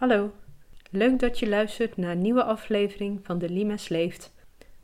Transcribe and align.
Hallo, 0.00 0.32
leuk 0.90 1.18
dat 1.18 1.38
je 1.38 1.48
luistert 1.48 1.96
naar 1.96 2.10
een 2.10 2.22
nieuwe 2.22 2.44
aflevering 2.44 3.20
van 3.22 3.38
De 3.38 3.48
Limes 3.48 3.88
Leeft, 3.88 4.32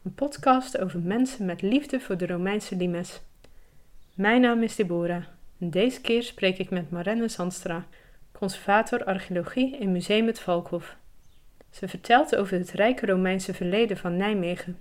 een 0.02 0.14
podcast 0.14 0.78
over 0.78 1.00
mensen 1.00 1.46
met 1.46 1.62
liefde 1.62 2.00
voor 2.00 2.16
de 2.16 2.26
Romeinse 2.26 2.76
limes. 2.76 3.20
Mijn 4.14 4.40
naam 4.40 4.62
is 4.62 4.76
Deborah 4.76 5.22
en 5.58 5.70
deze 5.70 6.00
keer 6.00 6.22
spreek 6.22 6.58
ik 6.58 6.70
met 6.70 6.90
Marenne 6.90 7.28
Zandstra, 7.28 7.86
conservator 8.32 9.04
archeologie 9.04 9.76
in 9.76 9.92
Museum 9.92 10.26
het 10.26 10.40
Valkhof. 10.40 10.96
Ze 11.70 11.88
vertelt 11.88 12.36
over 12.36 12.58
het 12.58 12.70
rijke 12.70 13.06
Romeinse 13.06 13.54
verleden 13.54 13.96
van 13.96 14.16
Nijmegen. 14.16 14.78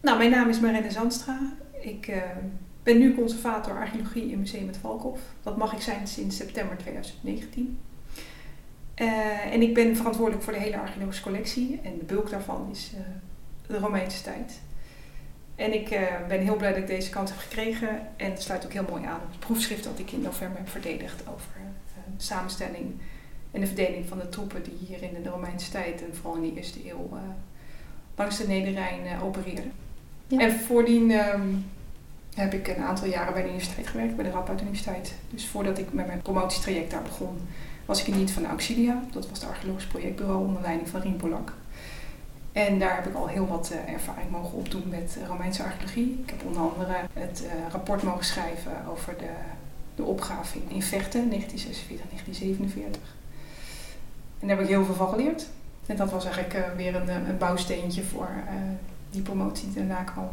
Nou, 0.00 0.18
mijn 0.18 0.30
naam 0.30 0.48
is 0.48 0.60
Marenne 0.60 0.90
Zandstra. 0.90 1.38
Ik 1.80 2.08
uh, 2.08 2.22
ben 2.82 2.98
nu 2.98 3.14
conservator 3.14 3.78
archeologie 3.78 4.30
in 4.30 4.38
Museum 4.38 4.66
het 4.66 4.76
Valkhof. 4.76 5.20
Dat 5.42 5.56
mag 5.56 5.72
ik 5.72 5.80
zijn 5.80 6.06
sinds 6.06 6.36
september 6.36 6.76
2019. 6.76 7.78
Uh, 8.96 9.54
en 9.54 9.62
ik 9.62 9.74
ben 9.74 9.96
verantwoordelijk 9.96 10.44
voor 10.44 10.52
de 10.52 10.58
hele 10.58 10.78
archeologische 10.78 11.22
collectie. 11.22 11.80
En 11.82 11.98
de 11.98 12.04
bulk 12.04 12.30
daarvan 12.30 12.68
is 12.70 12.92
uh, 12.94 13.00
de 13.66 13.78
Romeinse 13.78 14.22
tijd. 14.22 14.60
En 15.54 15.74
ik 15.74 15.88
ben 16.28 16.40
heel 16.40 16.56
blij 16.56 16.70
dat 16.70 16.80
ik 16.80 16.86
deze 16.86 17.10
kans 17.10 17.30
heb 17.30 17.38
gekregen. 17.38 17.88
En 18.16 18.30
het 18.30 18.42
sluit 18.42 18.64
ook 18.64 18.72
heel 18.72 18.86
mooi 18.88 19.04
aan 19.04 19.20
op 19.20 19.30
het 19.30 19.38
proefschrift 19.38 19.84
dat 19.84 19.98
ik 19.98 20.12
in 20.12 20.20
november 20.20 20.58
heb 20.58 20.68
verdedigd 20.68 21.28
over 21.28 21.48
de 22.16 22.22
samenstelling 22.22 22.92
en 23.50 23.60
de 23.60 23.66
verdeling 23.66 24.08
van 24.08 24.18
de 24.18 24.28
troepen 24.28 24.62
die 24.62 24.76
hier 24.86 25.02
in 25.02 25.22
de 25.22 25.28
Romeinse 25.28 25.70
tijd 25.70 26.02
en 26.02 26.14
vooral 26.16 26.42
in 26.42 26.54
de 26.54 26.56
eerste 26.56 26.90
eeuw 26.90 27.10
langs 28.16 28.38
de 28.38 28.46
Nederrijn 28.46 29.20
opereerden. 29.20 29.72
En 30.38 30.52
voordien 30.52 31.10
um, 31.10 31.64
heb 32.34 32.54
ik 32.54 32.68
een 32.68 32.82
aantal 32.82 33.06
jaren 33.06 33.32
bij 33.32 33.42
de 33.42 33.48
universiteit 33.48 33.86
gewerkt, 33.86 34.16
bij 34.16 34.24
de 34.24 34.30
Radboud 34.30 34.60
Universiteit. 34.60 35.14
Dus 35.30 35.46
voordat 35.46 35.78
ik 35.78 35.92
met 35.92 36.06
mijn 36.06 36.22
promotietraject 36.22 36.90
daar 36.90 37.02
begon, 37.02 37.38
was 37.84 38.00
ik 38.00 38.06
in 38.06 38.14
dienst 38.14 38.34
van 38.34 38.42
de 38.42 38.48
Auxilia. 38.48 39.02
Dat 39.12 39.28
was 39.28 39.40
het 39.40 39.48
archeologisch 39.48 39.86
projectbureau 39.86 40.46
onder 40.46 40.62
leiding 40.62 40.88
van 40.88 41.00
Rien 41.00 41.16
Polak. 41.16 41.52
En 42.52 42.78
daar 42.78 42.94
heb 42.94 43.06
ik 43.06 43.14
al 43.14 43.26
heel 43.26 43.46
wat 43.46 43.72
uh, 43.72 43.92
ervaring 43.92 44.30
mogen 44.30 44.58
opdoen 44.58 44.88
met 44.88 45.18
Romeinse 45.26 45.62
archeologie. 45.62 46.20
Ik 46.24 46.30
heb 46.30 46.46
onder 46.46 46.62
andere 46.62 46.94
het 47.12 47.42
uh, 47.44 47.50
rapport 47.70 48.02
mogen 48.02 48.24
schrijven 48.24 48.72
over 48.90 49.14
de, 49.18 49.30
de 49.94 50.02
opgave 50.02 50.58
in 50.68 50.82
Vechten, 50.82 51.32
1946-1947. 51.32 51.36
En 54.40 54.48
daar 54.48 54.56
heb 54.56 54.60
ik 54.60 54.68
heel 54.68 54.84
veel 54.84 54.94
van 54.94 55.08
geleerd. 55.08 55.46
En 55.86 55.96
dat 55.96 56.10
was 56.10 56.24
eigenlijk 56.24 56.54
uh, 56.54 56.76
weer 56.76 56.94
een, 56.94 57.08
een 57.08 57.38
bouwsteentje 57.38 58.02
voor 58.02 58.28
die 59.10 59.22
promotie 59.22 59.72
daarna 59.72 60.02
kwam. 60.02 60.28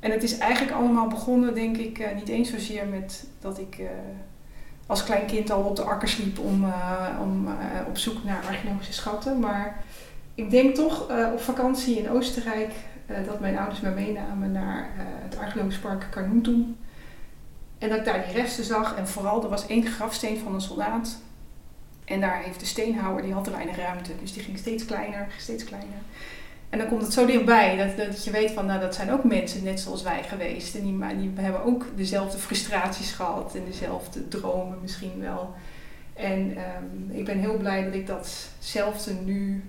En 0.00 0.10
het 0.10 0.22
is 0.22 0.38
eigenlijk 0.38 0.76
allemaal 0.76 1.08
begonnen, 1.08 1.54
denk 1.54 1.76
ik, 1.76 1.98
uh, 1.98 2.06
niet 2.14 2.28
eens 2.28 2.50
zozeer 2.50 2.86
met 2.86 3.26
dat 3.40 3.58
ik 3.58 3.78
uh, 3.78 3.86
als 4.86 5.04
klein 5.04 5.26
kind 5.26 5.50
al 5.50 5.62
op 5.62 5.76
de 5.76 5.82
akker 5.82 6.08
sliep 6.08 6.38
om, 6.38 6.64
uh, 6.64 7.08
om 7.20 7.48
op 7.86 7.98
zoek 7.98 8.24
naar 8.24 8.46
archeologische 8.46 8.92
schatten. 8.92 9.40
Maar 9.40 9.84
ik 10.34 10.50
denk 10.50 10.74
toch 10.74 11.08
op 11.32 11.40
vakantie 11.40 11.98
in 11.98 12.10
Oostenrijk 12.10 12.72
dat 13.26 13.40
mijn 13.40 13.58
ouders 13.58 13.80
me 13.80 13.90
meenamen 13.90 14.52
naar 14.52 14.90
het 14.96 15.38
archeologisch 15.38 15.78
park 15.78 16.06
Carnuntum. 16.10 16.76
En 17.78 17.88
dat 17.88 17.98
ik 17.98 18.04
daar 18.04 18.24
die 18.24 18.42
resten 18.42 18.64
zag 18.64 18.96
en 18.96 19.08
vooral 19.08 19.42
er 19.42 19.48
was 19.48 19.66
één 19.66 19.86
grafsteen 19.86 20.38
van 20.38 20.54
een 20.54 20.60
soldaat. 20.60 21.18
En 22.04 22.20
daar 22.20 22.42
heeft 22.42 22.60
de 22.60 22.66
steenhouwer, 22.66 23.22
die 23.22 23.32
had 23.32 23.46
er 23.46 23.52
weinig 23.52 23.76
ruimte. 23.76 24.10
Dus 24.20 24.32
die 24.32 24.42
ging 24.42 24.58
steeds 24.58 24.84
kleiner, 24.84 25.26
steeds 25.38 25.64
kleiner. 25.64 25.98
En 26.70 26.78
dan 26.78 26.88
komt 26.88 27.02
het 27.02 27.12
zo 27.12 27.26
dichtbij 27.26 27.76
dat, 27.76 28.06
dat 28.06 28.24
je 28.24 28.30
weet 28.30 28.50
van, 28.50 28.66
nou 28.66 28.80
dat 28.80 28.94
zijn 28.94 29.12
ook 29.12 29.24
mensen 29.24 29.64
net 29.64 29.80
zoals 29.80 30.02
wij 30.02 30.22
geweest. 30.22 30.74
En 30.74 30.82
die, 30.82 31.16
die 31.16 31.30
hebben 31.34 31.64
ook 31.64 31.86
dezelfde 31.96 32.38
frustraties 32.38 33.12
gehad 33.12 33.54
en 33.54 33.64
dezelfde 33.64 34.28
dromen 34.28 34.78
misschien 34.80 35.20
wel. 35.20 35.54
En 36.14 36.38
um, 36.50 37.10
ik 37.10 37.24
ben 37.24 37.38
heel 37.38 37.56
blij 37.56 37.84
dat 37.84 37.94
ik 37.94 38.06
datzelfde 38.06 39.12
nu 39.12 39.64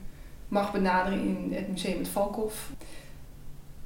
mag 0.48 0.72
benaderen 0.72 1.20
in 1.20 1.54
het 1.54 1.68
museum 1.68 1.98
het 1.98 2.08
Valkhof. 2.08 2.70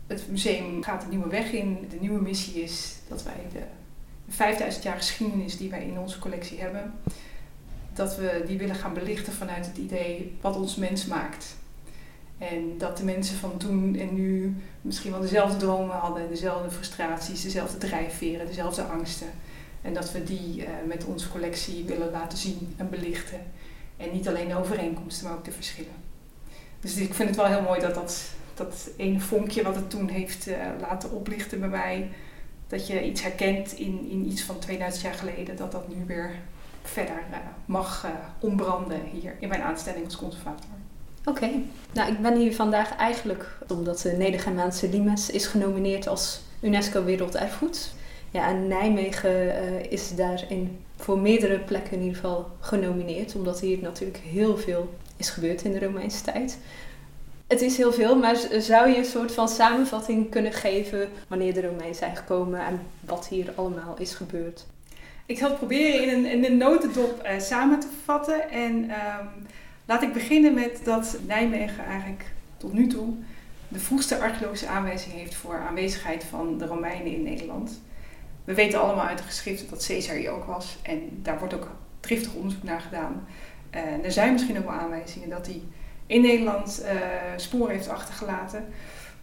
Het 0.07 0.25
museum 0.29 0.83
gaat 0.83 1.03
een 1.03 1.09
nieuwe 1.09 1.29
weg 1.29 1.51
in. 1.51 1.87
De 1.89 1.97
nieuwe 1.99 2.21
missie 2.21 2.63
is 2.63 2.95
dat 3.07 3.23
wij 3.23 3.47
de 3.53 3.61
5000 4.27 4.83
jaar 4.83 4.97
geschiedenis 4.97 5.57
die 5.57 5.69
wij 5.69 5.85
in 5.85 5.99
onze 5.99 6.19
collectie 6.19 6.59
hebben, 6.59 6.93
dat 7.93 8.15
we 8.15 8.43
die 8.47 8.57
willen 8.57 8.75
gaan 8.75 8.93
belichten 8.93 9.33
vanuit 9.33 9.65
het 9.65 9.77
idee 9.77 10.37
wat 10.41 10.55
ons 10.55 10.75
mens 10.75 11.05
maakt. 11.05 11.55
En 12.49 12.77
dat 12.77 12.97
de 12.97 13.03
mensen 13.03 13.37
van 13.37 13.57
toen 13.57 13.95
en 13.95 14.13
nu 14.13 14.55
misschien 14.81 15.11
wel 15.11 15.21
dezelfde 15.21 15.57
dromen 15.57 15.95
hadden, 15.95 16.29
dezelfde 16.29 16.71
frustraties, 16.71 17.41
dezelfde 17.41 17.77
drijfveren, 17.77 18.47
dezelfde 18.47 18.83
angsten. 18.83 19.27
En 19.81 19.93
dat 19.93 20.11
we 20.11 20.23
die 20.23 20.57
uh, 20.57 20.67
met 20.87 21.05
onze 21.05 21.29
collectie 21.29 21.83
willen 21.83 22.11
laten 22.11 22.37
zien 22.37 22.73
en 22.77 22.89
belichten. 22.89 23.39
En 23.97 24.11
niet 24.13 24.27
alleen 24.27 24.47
de 24.47 24.57
overeenkomsten, 24.57 25.27
maar 25.27 25.37
ook 25.37 25.45
de 25.45 25.51
verschillen. 25.51 25.93
Dus 26.79 26.95
ik 26.95 27.13
vind 27.13 27.29
het 27.29 27.37
wel 27.37 27.47
heel 27.47 27.61
mooi 27.61 27.79
dat 27.79 27.93
dat, 27.93 28.23
dat 28.53 28.89
ene 28.97 29.19
vonkje 29.19 29.63
wat 29.63 29.75
het 29.75 29.89
toen 29.89 30.07
heeft 30.07 30.47
uh, 30.47 30.55
laten 30.79 31.11
oplichten 31.11 31.59
bij 31.59 31.69
mij, 31.69 32.09
dat 32.67 32.87
je 32.87 33.03
iets 33.05 33.21
herkent 33.21 33.71
in, 33.71 34.09
in 34.09 34.27
iets 34.27 34.43
van 34.43 34.59
2000 34.59 35.03
jaar 35.03 35.13
geleden, 35.13 35.55
dat 35.55 35.71
dat 35.71 35.87
nu 35.95 36.05
weer 36.05 36.35
verder 36.83 37.23
uh, 37.31 37.37
mag 37.65 38.07
ombranden 38.39 39.01
hier 39.01 39.35
in 39.39 39.49
mijn 39.49 39.61
aanstelling 39.61 40.05
als 40.05 40.15
conservator. 40.15 40.80
Oké, 41.25 41.49
nou 41.93 42.11
ik 42.11 42.21
ben 42.21 42.35
hier 42.35 42.55
vandaag 42.55 42.95
eigenlijk 42.95 43.45
omdat 43.67 44.01
de 44.01 44.11
Nedergermaanse 44.11 44.89
Limes 44.89 45.29
is 45.29 45.45
genomineerd 45.45 46.07
als 46.07 46.41
UNESCO 46.61 47.03
Werelderfgoed. 47.03 47.93
Ja, 48.31 48.47
en 48.47 48.67
Nijmegen 48.67 49.45
uh, 49.45 49.91
is 49.91 50.15
daarin 50.15 50.79
voor 50.95 51.19
meerdere 51.19 51.59
plekken 51.59 51.93
in 51.93 51.99
ieder 51.99 52.15
geval 52.15 52.49
genomineerd, 52.59 53.35
omdat 53.35 53.59
hier 53.59 53.77
natuurlijk 53.81 54.17
heel 54.17 54.57
veel 54.57 54.89
is 55.17 55.29
gebeurd 55.29 55.63
in 55.63 55.71
de 55.71 55.79
Romeinse 55.79 56.23
tijd. 56.23 56.57
Het 57.47 57.61
is 57.61 57.77
heel 57.77 57.93
veel, 57.93 58.15
maar 58.15 58.35
zou 58.57 58.89
je 58.89 58.97
een 58.97 59.05
soort 59.05 59.31
van 59.31 59.49
samenvatting 59.49 60.29
kunnen 60.29 60.53
geven 60.53 61.09
wanneer 61.27 61.53
de 61.53 61.61
Romeinen 61.61 61.95
zijn 61.95 62.15
gekomen 62.15 62.65
en 62.65 62.81
wat 62.99 63.27
hier 63.27 63.51
allemaal 63.55 63.95
is 63.97 64.13
gebeurd? 64.13 64.65
Ik 65.25 65.37
zal 65.37 65.49
het 65.49 65.57
proberen 65.57 66.03
in 66.03 66.17
een, 66.17 66.25
in 66.25 66.45
een 66.45 66.57
notendop 66.57 67.23
uh, 67.25 67.39
samen 67.39 67.79
te 67.79 67.87
vatten. 68.03 68.49
En 68.49 68.73
um, 68.83 69.47
Laat 69.91 70.03
ik 70.03 70.13
beginnen 70.13 70.53
met 70.53 70.81
dat 70.83 71.17
Nijmegen 71.27 71.85
eigenlijk 71.85 72.23
tot 72.57 72.73
nu 72.73 72.87
toe 72.87 73.13
de 73.67 73.79
vroegste 73.79 74.19
archeologische 74.19 74.67
aanwijzing 74.67 75.13
heeft 75.13 75.35
voor 75.35 75.57
aanwezigheid 75.67 76.23
van 76.23 76.57
de 76.57 76.65
Romeinen 76.65 77.13
in 77.13 77.23
Nederland. 77.23 77.81
We 78.43 78.53
weten 78.53 78.81
allemaal 78.81 79.05
uit 79.05 79.17
de 79.17 79.23
geschriften 79.23 79.69
dat 79.69 79.85
Caesar 79.85 80.15
hier 80.15 80.31
ook 80.31 80.45
was 80.45 80.77
en 80.81 81.19
daar 81.21 81.39
wordt 81.39 81.53
ook 81.53 81.71
driftig 81.99 82.33
onderzoek 82.33 82.63
naar 82.63 82.81
gedaan. 82.81 83.27
Uh, 83.75 84.05
er 84.05 84.11
zijn 84.11 84.31
misschien 84.31 84.57
ook 84.57 84.63
wel 84.63 84.73
aanwijzingen 84.73 85.29
dat 85.29 85.45
hij 85.45 85.61
in 86.05 86.21
Nederland 86.21 86.83
uh, 86.83 86.91
sporen 87.35 87.75
heeft 87.75 87.89
achtergelaten. 87.89 88.65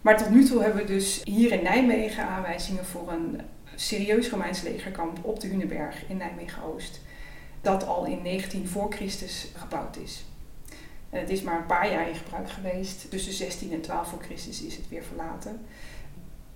Maar 0.01 0.17
tot 0.17 0.31
nu 0.31 0.45
toe 0.45 0.63
hebben 0.63 0.83
we 0.83 0.93
dus 0.93 1.21
hier 1.25 1.53
in 1.53 1.63
Nijmegen 1.63 2.25
aanwijzingen 2.25 2.85
voor 2.85 3.13
een 3.13 3.41
serieus 3.75 4.31
Romeins 4.31 4.63
legerkamp 4.63 5.19
op 5.25 5.41
de 5.41 5.49
Hunenberg 5.49 6.09
in 6.09 6.17
Nijmegen-Oost. 6.17 7.01
Dat 7.61 7.87
al 7.87 8.07
in 8.07 8.23
19 8.23 8.69
voor 8.69 8.93
Christus 8.93 9.49
gebouwd 9.57 9.97
is. 9.97 10.25
En 11.11 11.21
het 11.21 11.31
is 11.31 11.43
maar 11.43 11.59
een 11.59 11.67
paar 11.67 11.91
jaar 11.91 12.09
in 12.09 12.15
gebruik 12.15 12.51
geweest. 12.51 13.11
Tussen 13.11 13.33
16 13.33 13.73
en 13.73 13.81
12 13.81 14.09
voor 14.09 14.23
Christus 14.23 14.63
is 14.63 14.77
het 14.77 14.89
weer 14.89 15.05
verlaten. 15.05 15.61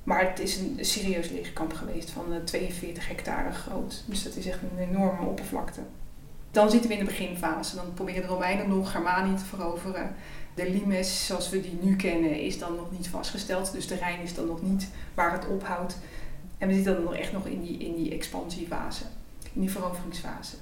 Maar 0.04 0.28
het 0.28 0.38
is 0.38 0.56
een 0.56 0.78
serieus 0.80 1.30
legerkamp 1.30 1.72
geweest 1.72 2.10
van 2.10 2.44
42 2.44 3.02
eh, 3.02 3.08
hectare 3.08 3.52
groot. 3.52 4.02
Dus 4.06 4.22
dat 4.22 4.36
is 4.36 4.46
echt 4.46 4.58
een 4.62 4.88
enorme 4.88 5.26
oppervlakte. 5.26 5.80
Dan 6.50 6.70
zitten 6.70 6.90
we 6.90 6.96
in 6.96 7.04
de 7.04 7.10
beginfase. 7.10 7.76
Dan 7.76 7.94
proberen 7.94 8.22
de 8.22 8.28
Romeinen 8.28 8.68
nog 8.68 8.90
Germanië 8.90 9.34
te 9.34 9.44
veroveren. 9.44 10.14
De 10.54 10.70
limes, 10.70 11.26
zoals 11.26 11.48
we 11.48 11.60
die 11.60 11.78
nu 11.82 11.96
kennen, 11.96 12.40
is 12.40 12.58
dan 12.58 12.74
nog 12.74 12.90
niet 12.90 13.08
vastgesteld. 13.08 13.72
Dus 13.72 13.86
de 13.86 13.94
Rijn 13.94 14.20
is 14.20 14.34
dan 14.34 14.46
nog 14.46 14.62
niet 14.62 14.88
waar 15.14 15.32
het 15.32 15.46
ophoudt. 15.46 15.98
En 16.58 16.68
we 16.68 16.74
zitten 16.74 16.94
dan 16.94 17.02
nog 17.02 17.14
echt 17.14 17.32
nog 17.32 17.46
in 17.46 17.60
die, 17.62 17.78
in 17.78 17.94
die 17.94 18.12
expansiefase, 18.12 19.04
in 19.52 19.60
die 19.60 19.70
veroveringsfase. 19.70 20.56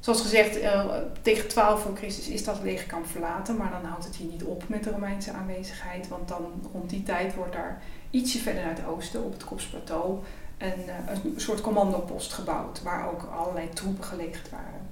Zoals 0.00 0.20
gezegd, 0.20 0.56
uh, 0.56 0.84
tegen 1.22 1.48
12 1.48 1.82
voor 1.82 1.96
Christus 1.96 2.28
is 2.28 2.44
dat 2.44 2.62
legerkamp 2.62 3.06
verlaten, 3.06 3.56
maar 3.56 3.70
dan 3.70 3.84
houdt 3.84 4.04
het 4.04 4.16
hier 4.16 4.30
niet 4.30 4.44
op 4.44 4.68
met 4.68 4.84
de 4.84 4.90
Romeinse 4.90 5.32
aanwezigheid, 5.32 6.08
want 6.08 6.28
dan 6.28 6.68
rond 6.72 6.90
die 6.90 7.02
tijd 7.02 7.34
wordt 7.34 7.52
daar 7.52 7.82
ietsje 8.10 8.38
verder 8.38 8.62
naar 8.62 8.76
het 8.76 8.86
oosten, 8.86 9.24
op 9.24 9.32
het 9.32 9.44
Kopsplateau, 9.44 10.18
een, 10.58 10.84
uh, 10.86 11.24
een 11.24 11.40
soort 11.40 11.60
commandopost 11.60 12.32
gebouwd, 12.32 12.82
waar 12.82 13.08
ook 13.08 13.28
allerlei 13.36 13.68
troepen 13.68 14.04
gelegerd 14.04 14.50
waren. 14.50 14.88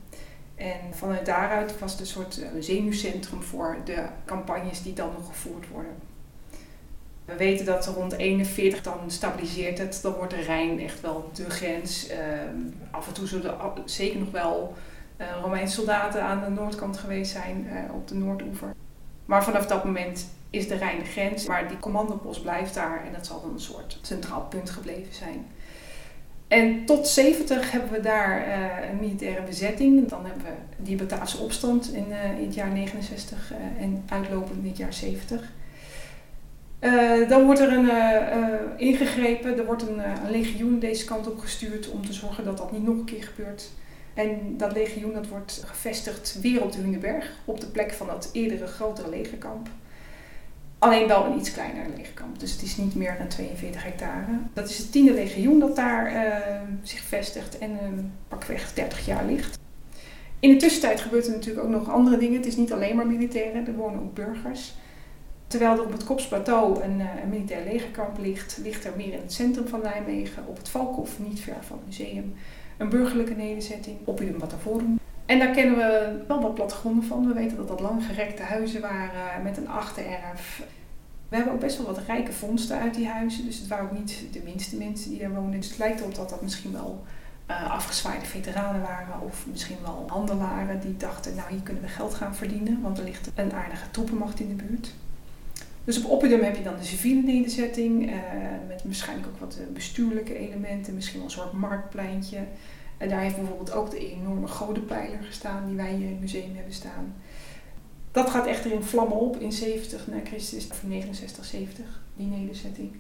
En 0.55 0.95
vanuit 0.95 1.27
daaruit 1.27 1.79
was 1.79 1.91
het 1.91 2.01
een 2.01 2.07
soort 2.07 2.39
uh, 2.39 2.49
zenuwcentrum 2.61 3.43
voor 3.43 3.77
de 3.85 4.05
campagnes 4.25 4.83
die 4.83 4.93
dan 4.93 5.11
nog 5.13 5.27
gevoerd 5.27 5.69
worden. 5.69 5.93
We 7.25 7.37
weten 7.37 7.67
dat 7.67 7.87
rond 7.87 8.13
41 8.13 8.83
dan 8.83 8.99
stabiliseert 9.07 9.79
het, 9.79 9.99
dan 10.03 10.13
wordt 10.13 10.35
de 10.35 10.41
Rijn 10.41 10.81
echt 10.81 11.01
wel 11.01 11.31
de 11.35 11.51
grens. 11.51 12.07
Ehm, 12.07 12.57
af 12.91 13.07
en 13.07 13.13
toe 13.13 13.27
zullen 13.27 13.51
er 13.61 13.73
zeker 13.85 14.19
nog 14.19 14.31
wel 14.31 14.77
Romeinse 15.43 15.75
soldaten 15.75 16.23
aan 16.23 16.45
de 16.45 16.61
noordkant 16.61 16.97
geweest 16.97 17.33
zijn, 17.33 17.67
uh, 17.67 17.95
op 17.95 18.09
de 18.09 18.15
Noordoever. 18.15 18.75
Maar 19.25 19.45
vanaf 19.45 19.67
dat 19.67 19.85
moment 19.85 20.27
is 20.51 20.69
de 20.69 20.75
Rijn 20.75 20.99
de 20.99 21.05
grens. 21.05 21.47
Maar 21.47 21.69
die 21.69 21.79
commandopost 21.79 22.43
blijft 22.43 22.75
daar 22.75 23.05
en 23.07 23.13
dat 23.13 23.27
zal 23.27 23.41
dan 23.41 23.53
een 23.53 23.61
soort 23.61 23.99
centraal 24.03 24.41
punt 24.41 24.71
gebleven 24.71 25.15
zijn. 25.15 25.47
En 26.49 26.85
tot 26.85 27.09
70 27.09 27.71
hebben 27.71 27.93
we 27.93 28.01
daar 28.01 28.47
uh, 28.47 28.91
een 28.91 28.99
militaire 29.01 29.43
bezetting. 29.43 30.09
Dan 30.09 30.25
hebben 30.27 30.45
we 30.45 30.53
die 30.77 30.97
Bataafse 30.97 31.39
opstand 31.39 31.93
in, 31.93 32.07
in, 32.39 32.45
het 32.45 32.55
jaar 32.55 32.71
69 32.71 33.53
uh, 33.53 33.83
en 33.83 34.05
uitlopend 34.09 34.59
in 34.63 34.69
het 34.69 34.77
jaar 34.77 34.93
70. 34.93 35.53
dan 37.29 37.45
wordt 37.45 37.61
er 37.61 37.73
een, 37.73 37.91
ingegrepen, 38.77 39.59
er 39.59 39.67
wordt 39.67 39.89
een, 39.89 39.99
een, 39.99 40.31
legioen 40.31 40.79
deze 40.79 41.05
kant 41.05 41.27
op 41.27 41.39
gestuurd 41.39 41.91
om 41.91 42.07
te 42.07 42.13
zorgen 42.13 42.45
dat 42.45 42.59
dat 42.59 42.73
niet 42.73 42.85
nog 42.85 42.97
een 42.97 43.05
keer 43.05 43.23
gebeurt. 43.23 43.71
En 44.19 44.57
dat 44.57 44.73
legioen 44.73 45.13
dat 45.13 45.29
wordt 45.29 45.63
gevestigd 45.67 46.39
weer 46.41 46.63
op 46.63 46.73
de 46.73 46.79
Hunenberg, 46.79 47.31
op 47.45 47.61
de 47.61 47.67
plek 47.67 47.93
van 47.93 48.07
dat 48.07 48.31
eerdere 48.33 48.67
grotere 48.67 49.09
legerkamp. 49.09 49.69
Alleen 50.79 51.09
wel 51.09 51.25
een 51.25 51.39
iets 51.39 51.53
kleiner 51.53 51.87
legerkamp. 51.97 52.39
Dus 52.41 52.53
het 52.53 52.63
is 52.63 52.77
niet 52.77 52.95
meer 52.95 53.15
dan 53.19 53.29
42 53.29 53.85
hectare. 53.85 54.39
Dat 54.53 54.69
is 54.69 54.79
het 54.79 54.93
tiende 54.93 55.13
legioen 55.13 55.59
dat 55.59 55.77
daar 55.77 56.13
uh, 56.13 56.37
zich 56.83 57.01
vestigt 57.01 57.59
en 57.59 57.71
uh, 57.71 57.79
pakweg 58.29 58.75
30 58.75 59.07
jaar 59.07 59.25
ligt. 59.25 59.59
In 60.41 60.51
de 60.51 60.57
tussentijd 60.57 61.01
gebeurt 61.01 61.27
er 61.27 61.33
natuurlijk 61.33 61.67
ook 61.67 61.73
nog 61.73 61.91
andere 61.91 62.19
dingen. 62.19 62.37
Het 62.37 62.47
is 62.47 62.57
niet 62.57 62.73
alleen 62.73 62.97
maar 62.97 63.07
militairen, 63.07 63.67
er 63.67 63.75
wonen 63.75 64.01
ook 64.01 64.15
burgers. 64.15 64.75
Terwijl 65.47 65.73
er 65.73 65.85
op 65.85 65.93
het 65.93 66.05
Kopsplateau 66.05 66.83
een, 66.83 67.01
uh, 67.01 67.07
een 67.23 67.29
militair 67.29 67.65
legerkamp 67.65 68.19
ligt, 68.19 68.59
ligt 68.63 68.85
er 68.85 68.93
meer 68.97 69.13
in 69.13 69.21
het 69.21 69.33
centrum 69.33 69.69
van 69.69 69.81
Nijmegen, 69.83 70.47
op 70.47 70.57
het 70.57 70.69
Valkhof, 70.69 71.19
niet 71.19 71.41
ver 71.41 71.57
van 71.61 71.77
het 71.77 71.87
museum, 71.87 72.35
een 72.79 72.89
burgerlijke 72.89 73.35
nederzetting, 73.35 73.97
Oppium 74.05 74.39
Batavorum. 74.39 74.99
En 75.27 75.39
daar 75.39 75.51
kennen 75.51 75.77
we 75.77 76.21
wel 76.27 76.41
wat 76.41 76.55
plattegronden 76.55 77.05
van. 77.05 77.27
We 77.27 77.33
weten 77.33 77.57
dat 77.57 77.69
dat 77.69 77.81
langgerekte 77.81 78.43
huizen 78.43 78.81
waren 78.81 79.43
met 79.43 79.57
een 79.57 79.69
achtererf. 79.69 80.63
We 81.29 81.37
hebben 81.37 81.55
ook 81.55 81.61
best 81.61 81.77
wel 81.77 81.87
wat 81.87 82.05
rijke 82.07 82.33
vondsten 82.33 82.79
uit 82.79 82.95
die 82.95 83.09
huizen. 83.09 83.45
Dus 83.45 83.59
het 83.59 83.69
waren 83.69 83.85
ook 83.85 83.99
niet 83.99 84.25
de 84.33 84.41
minste 84.45 84.77
mensen 84.77 85.11
die 85.11 85.19
daar 85.19 85.35
woonden. 85.35 85.61
Dus 85.61 85.69
het 85.69 85.79
lijkt 85.79 86.01
erop 86.01 86.15
dat 86.15 86.29
dat 86.29 86.43
misschien 86.43 86.73
wel 86.73 87.05
uh, 87.51 87.71
afgezwaaide 87.71 88.27
veteranen 88.27 88.81
waren. 88.81 89.21
Of 89.21 89.47
misschien 89.51 89.77
wel 89.83 90.05
handelaren 90.09 90.81
die 90.81 90.97
dachten, 90.97 91.35
nou 91.35 91.51
hier 91.51 91.63
kunnen 91.63 91.83
we 91.83 91.89
geld 91.89 92.15
gaan 92.15 92.35
verdienen. 92.35 92.83
Want 92.83 92.99
er 92.99 93.05
ligt 93.05 93.31
een 93.35 93.53
aardige 93.53 93.91
troepenmacht 93.91 94.41
in 94.41 94.49
de 94.49 94.65
buurt. 94.65 94.95
Dus 95.89 96.05
op 96.05 96.11
Oppidum 96.11 96.43
heb 96.43 96.57
je 96.57 96.63
dan 96.63 96.77
de 96.77 96.85
civiele 96.85 97.23
nederzetting. 97.23 98.11
Uh, 98.11 98.15
met 98.69 98.83
waarschijnlijk 98.85 99.29
ook 99.29 99.39
wat 99.39 99.59
bestuurlijke 99.73 100.39
elementen. 100.39 100.95
Misschien 100.95 101.17
wel 101.17 101.25
een 101.25 101.35
soort 101.35 101.53
marktpleintje. 101.53 102.39
En 102.97 103.09
daar 103.09 103.21
heeft 103.21 103.37
bijvoorbeeld 103.37 103.73
ook 103.73 103.91
de 103.91 104.11
enorme 104.11 104.49
godenpijler 104.49 105.23
gestaan 105.23 105.67
die 105.67 105.77
wij 105.77 105.93
hier 105.93 106.07
in 106.07 106.13
het 106.13 106.21
museum 106.21 106.55
hebben 106.55 106.73
staan. 106.73 107.15
Dat 108.11 108.31
gaat 108.31 108.47
echter 108.47 108.73
in 108.73 108.83
vlammen 108.83 109.17
op 109.17 109.37
in 109.37 109.53
70 109.53 110.07
na 110.07 110.17
Christus, 110.25 110.69
of 110.71 110.83
69, 110.83 111.45
70, 111.45 112.03
die 112.17 112.27
nederzetting. 112.27 112.93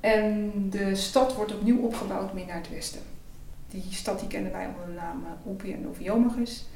En 0.00 0.52
de 0.70 0.94
stad 0.94 1.34
wordt 1.34 1.54
opnieuw 1.54 1.80
opgebouwd 1.80 2.34
meer 2.34 2.46
naar 2.46 2.56
het 2.56 2.70
westen. 2.70 3.00
Die 3.68 3.84
stad 3.90 4.18
die 4.18 4.28
kennen 4.28 4.52
wij 4.52 4.66
onder 4.66 4.86
de 4.86 5.00
naam 5.00 5.24
Oppie 5.42 5.74
en 5.74 5.82
Noviomagus. 5.82 6.66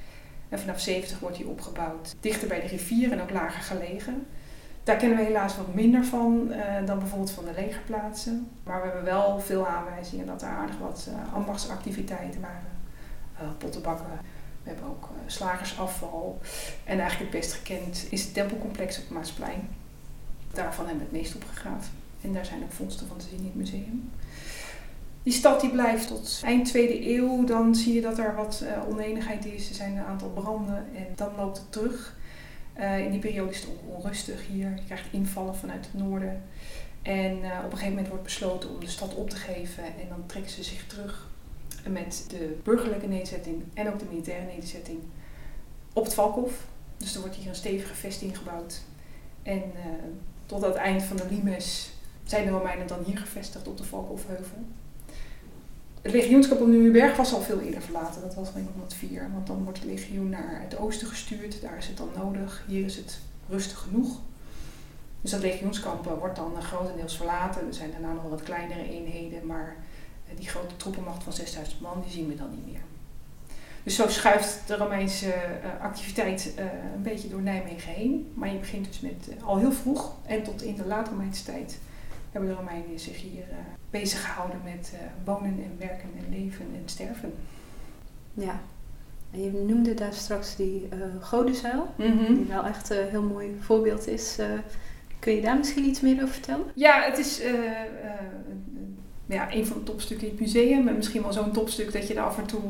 En 0.49 0.59
vanaf 0.59 0.81
70 0.81 1.19
wordt 1.19 1.37
die 1.37 1.49
opgebouwd 1.49 2.14
dichter 2.20 2.49
bij 2.49 2.61
de 2.61 2.67
rivier 2.67 3.12
en 3.12 3.20
ook 3.20 3.31
lager 3.31 3.62
gelegen. 3.62 4.26
Daar 4.84 4.96
kennen 4.96 5.19
we 5.19 5.25
helaas 5.25 5.56
wat 5.56 5.75
minder 5.75 6.05
van 6.05 6.46
uh, 6.50 6.87
dan 6.87 6.99
bijvoorbeeld 6.99 7.31
van 7.31 7.44
de 7.44 7.52
legerplaatsen. 7.56 8.50
Maar 8.64 8.81
we 8.81 8.87
hebben 8.87 9.05
wel 9.05 9.40
veel 9.40 9.67
aanwijzingen 9.67 10.26
dat 10.26 10.43
er 10.43 10.49
aardig 10.49 10.79
wat 10.79 11.08
uh, 11.08 11.34
ambachtsactiviteiten 11.34 12.40
waren. 12.40 12.70
Uh, 13.40 13.49
pottenbakken. 13.58 14.06
We 14.62 14.69
hebben 14.69 14.88
ook 14.88 15.08
slagersafval. 15.26 16.40
En 16.84 17.00
eigenlijk 17.00 17.32
het 17.32 17.40
best 17.40 17.52
gekend 17.52 18.06
is 18.11 18.23
het 18.23 18.34
tempelcomplex 18.34 18.99
op 18.99 19.11
Maasplein. 19.11 19.69
Daarvan 20.52 20.87
hebben 20.87 21.05
we 21.05 21.11
het 21.11 21.23
meest 21.23 21.35
opgegraven. 21.35 21.93
En 22.20 22.32
daar 22.32 22.46
zijn 22.46 22.62
ook 22.62 22.73
vondsten 22.73 23.08
van 23.08 23.17
te 23.17 23.26
zien 23.28 23.38
in 23.38 23.44
het 23.44 23.55
museum. 23.55 24.11
Die 25.23 25.32
stad 25.32 25.61
die 25.61 25.70
blijft 25.70 26.06
tot 26.06 26.40
eind 26.44 26.67
tweede 26.67 27.11
eeuw. 27.14 27.44
Dan 27.44 27.75
zie 27.75 27.94
je 27.94 28.00
dat 28.00 28.19
er 28.19 28.35
wat 28.35 28.64
oneenigheid 28.88 29.44
is. 29.44 29.69
Er 29.69 29.75
zijn 29.75 29.96
een 29.96 30.05
aantal 30.05 30.28
branden 30.28 30.87
en 30.94 31.06
dan 31.17 31.31
loopt 31.37 31.58
het 31.58 31.73
terug. 31.73 32.17
Uh, 32.79 32.99
in 32.99 33.11
die 33.11 33.21
periode 33.21 33.51
is 33.51 33.61
het 33.61 33.71
onrustig 33.87 34.47
hier. 34.47 34.71
Je 34.77 34.85
krijgt 34.85 35.13
invallen 35.13 35.57
vanuit 35.57 35.85
het 35.85 35.95
noorden. 35.95 36.43
En 37.03 37.39
uh, 37.39 37.59
op 37.59 37.65
een 37.65 37.71
gegeven 37.71 37.89
moment 37.89 38.09
wordt 38.09 38.23
besloten 38.23 38.71
om 38.71 38.81
de 38.81 38.89
stad 38.89 39.15
op 39.15 39.31
te 39.31 39.37
geven. 39.37 39.85
En 39.85 40.09
dan 40.09 40.27
trekken 40.27 40.53
ze 40.53 40.63
zich 40.63 40.87
terug 40.87 41.31
met 41.89 42.25
de 42.29 42.59
burgerlijke 42.63 43.07
nederzetting 43.07 43.63
en 43.75 43.93
ook 43.93 43.99
de 43.99 44.05
militaire 44.11 44.47
nederzetting 44.47 44.99
op 45.93 46.05
het 46.05 46.15
Valkhof. 46.15 46.67
Dus 46.97 47.15
er 47.15 47.21
wordt 47.21 47.37
hier 47.37 47.49
een 47.49 47.55
stevige 47.55 47.95
vesting 47.95 48.39
gebouwd. 48.39 48.81
En 49.43 49.63
uh, 49.63 49.85
tot 50.47 50.63
het 50.63 50.75
eind 50.75 51.03
van 51.03 51.17
de 51.17 51.27
Limes 51.31 51.91
zijn 52.25 52.45
de 52.45 52.51
Romeinen 52.51 52.87
dan 52.87 53.03
hier 53.05 53.19
gevestigd 53.19 53.69
op 53.69 53.77
de 53.77 53.85
Valkhofheuvel. 53.85 54.59
Het 56.02 56.12
legioenschap 56.12 56.60
op 56.60 56.66
Nieuwenberg 56.66 57.16
was 57.16 57.32
al 57.32 57.40
veel 57.40 57.60
eerder 57.60 57.82
verlaten. 57.82 58.20
Dat 58.20 58.34
was 58.34 58.49
in 58.49 58.52
1904. 58.52 59.31
Want 59.32 59.46
dan 59.46 59.64
wordt 59.64 59.78
het 59.78 59.88
legioen 59.88 60.28
naar 60.28 60.60
het 60.62 60.78
oosten 60.78 61.06
gestuurd. 61.06 61.60
Daar 61.60 61.76
is 61.76 61.87
het 61.87 61.96
dan 61.96 62.08
nodig. 62.16 62.64
Hier 62.66 62.84
is 62.84 62.96
het 62.96 63.19
rustig 63.49 63.78
genoeg. 63.78 64.20
Dus 65.20 65.31
dat 65.31 65.40
legioenskamp 65.40 66.06
eh, 66.06 66.12
wordt 66.19 66.37
dan 66.37 66.62
grotendeels 66.62 67.16
verlaten. 67.16 67.66
Er 67.66 67.75
zijn 67.75 67.90
daarna 67.90 68.12
nog 68.12 68.28
wat 68.28 68.43
kleinere 68.43 68.90
eenheden. 68.90 69.46
Maar 69.46 69.76
eh, 70.28 70.37
die 70.37 70.49
grote 70.49 70.76
troepenmacht 70.76 71.22
van 71.22 71.32
6000 71.32 71.81
man, 71.81 72.00
die 72.02 72.12
zien 72.12 72.28
we 72.28 72.34
dan 72.34 72.50
niet 72.50 72.72
meer. 72.72 72.82
Dus 73.82 73.94
zo 73.94 74.08
schuift 74.08 74.66
de 74.66 74.76
Romeinse 74.76 75.34
activiteit 75.81 76.52
een 76.94 77.02
beetje 77.02 77.28
door 77.28 77.43
Nijmegen 77.43 77.93
heen. 77.93 78.32
Maar 78.34 78.52
je 78.52 78.58
begint 78.58 78.87
dus 78.87 79.00
met 79.00 79.28
al 79.44 79.58
heel 79.58 79.72
vroeg 79.72 80.14
en 80.26 80.43
tot 80.43 80.62
in 80.62 80.76
de 80.76 80.87
late 80.87 81.10
Romeinse 81.10 81.44
tijd 81.44 81.78
hebben 82.32 82.55
Romeinen 82.55 82.99
zich 82.99 83.20
hier 83.20 83.44
uh, 83.50 83.56
bezig 83.90 84.25
gehouden 84.25 84.61
met 84.64 84.93
uh, 84.94 85.00
wonen 85.25 85.64
en 85.64 85.76
werken 85.79 86.08
en 86.19 86.38
leven 86.38 86.67
en 86.75 86.82
sterven. 86.84 87.32
Ja, 88.34 88.61
en 89.31 89.43
je 89.43 89.52
noemde 89.67 89.94
daar 89.94 90.12
straks 90.12 90.56
die 90.56 90.88
uh, 90.94 91.25
Godenzuil, 91.25 91.94
mm 91.96 92.19
-hmm. 92.19 92.34
die 92.34 92.44
wel 92.44 92.64
echt 92.64 92.90
een 92.90 93.08
heel 93.08 93.23
mooi 93.23 93.56
voorbeeld 93.61 94.06
is. 94.08 94.38
kun 95.19 95.34
je 95.34 95.40
daar 95.40 95.56
misschien 95.56 95.84
iets 95.84 96.00
meer 96.00 96.14
over 96.14 96.29
vertellen? 96.29 96.64
Ja, 96.75 97.02
het 97.02 97.19
is 97.19 97.43
ja, 99.26 99.52
een 99.52 99.67
van 99.67 99.76
de 99.78 99.82
topstukken 99.82 100.26
in 100.26 100.33
het 100.33 100.42
museum. 100.42 100.88
En 100.88 100.97
misschien 100.97 101.23
wel 101.23 101.33
zo'n 101.33 101.52
topstuk 101.52 101.92
dat 101.92 102.09
je 102.09 102.14
er 102.14 102.23
af 102.23 102.38
en 102.38 102.47
toe 102.47 102.61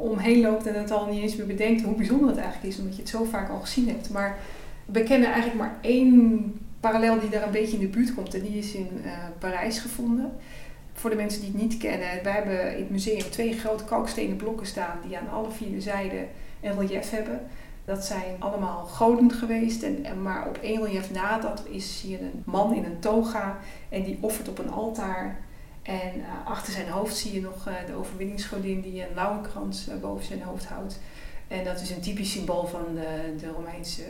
omheen 0.00 0.40
loopt 0.40 0.66
en 0.66 0.74
het 0.74 0.90
al 0.90 1.06
niet 1.06 1.22
eens 1.22 1.36
meer 1.36 1.46
bedenkt 1.46 1.82
hoe 1.82 1.94
bijzonder 1.94 2.28
het 2.28 2.38
eigenlijk 2.38 2.72
is, 2.72 2.78
omdat 2.78 2.94
je 2.94 3.00
het 3.00 3.10
zo 3.10 3.24
vaak 3.24 3.50
al 3.50 3.60
gezien 3.60 3.88
hebt. 3.88 4.10
Maar 4.10 4.38
we 4.84 5.02
kennen 5.02 5.28
eigenlijk 5.28 5.58
maar 5.58 5.78
één 5.80 6.52
parallel 6.80 7.20
die 7.20 7.28
daar 7.28 7.42
een 7.42 7.50
beetje 7.50 7.76
in 7.76 7.82
de 7.82 7.88
buurt 7.88 8.14
komt. 8.14 8.34
En 8.34 8.42
die 8.42 8.58
is 8.58 8.72
in 8.72 8.88
uh, 9.04 9.12
Parijs 9.38 9.78
gevonden. 9.78 10.32
Voor 10.92 11.10
de 11.10 11.16
mensen 11.16 11.40
die 11.40 11.50
het 11.50 11.60
niet 11.60 11.76
kennen, 11.76 12.22
wij 12.22 12.32
hebben 12.32 12.72
in 12.72 12.82
het 12.82 12.90
museum 12.90 13.30
twee 13.30 13.58
grote 13.58 13.84
kalkstenen 13.84 14.36
blokken 14.36 14.66
staan 14.66 14.98
die 15.06 15.18
aan 15.18 15.30
alle 15.30 15.50
vier 15.50 15.80
zijden 15.80 16.28
een 16.60 16.78
relief 16.78 17.10
hebben. 17.10 17.40
Dat 17.84 18.04
zijn 18.04 18.36
allemaal 18.38 18.84
goden 18.84 19.32
geweest, 19.32 19.82
en, 19.82 20.04
en, 20.04 20.22
maar 20.22 20.48
op 20.48 20.58
één 20.62 20.84
relief 20.84 21.10
na 21.10 21.38
dat 21.38 21.62
is 21.70 22.00
hier 22.00 22.20
een 22.20 22.42
man 22.44 22.74
in 22.74 22.84
een 22.84 22.98
toga 22.98 23.58
en 23.88 24.02
die 24.02 24.18
offert 24.20 24.48
op 24.48 24.58
een 24.58 24.70
altaar. 24.70 25.38
En 25.82 26.16
uh, 26.16 26.24
achter 26.44 26.72
zijn 26.72 26.88
hoofd 26.88 27.16
zie 27.16 27.32
je 27.32 27.40
nog 27.40 27.68
uh, 27.68 27.74
de 27.86 27.94
overwinningsgodin 27.94 28.80
die 28.80 29.02
een 29.02 29.14
lauwenkrans 29.14 29.88
boven 30.00 30.24
zijn 30.24 30.42
hoofd 30.42 30.64
houdt. 30.64 30.98
En 31.48 31.64
dat 31.64 31.80
is 31.80 31.90
een 31.90 32.00
typisch 32.00 32.32
symbool 32.32 32.66
van 32.66 32.84
de, 32.94 33.34
de 33.40 33.48
Romeinse 33.48 34.02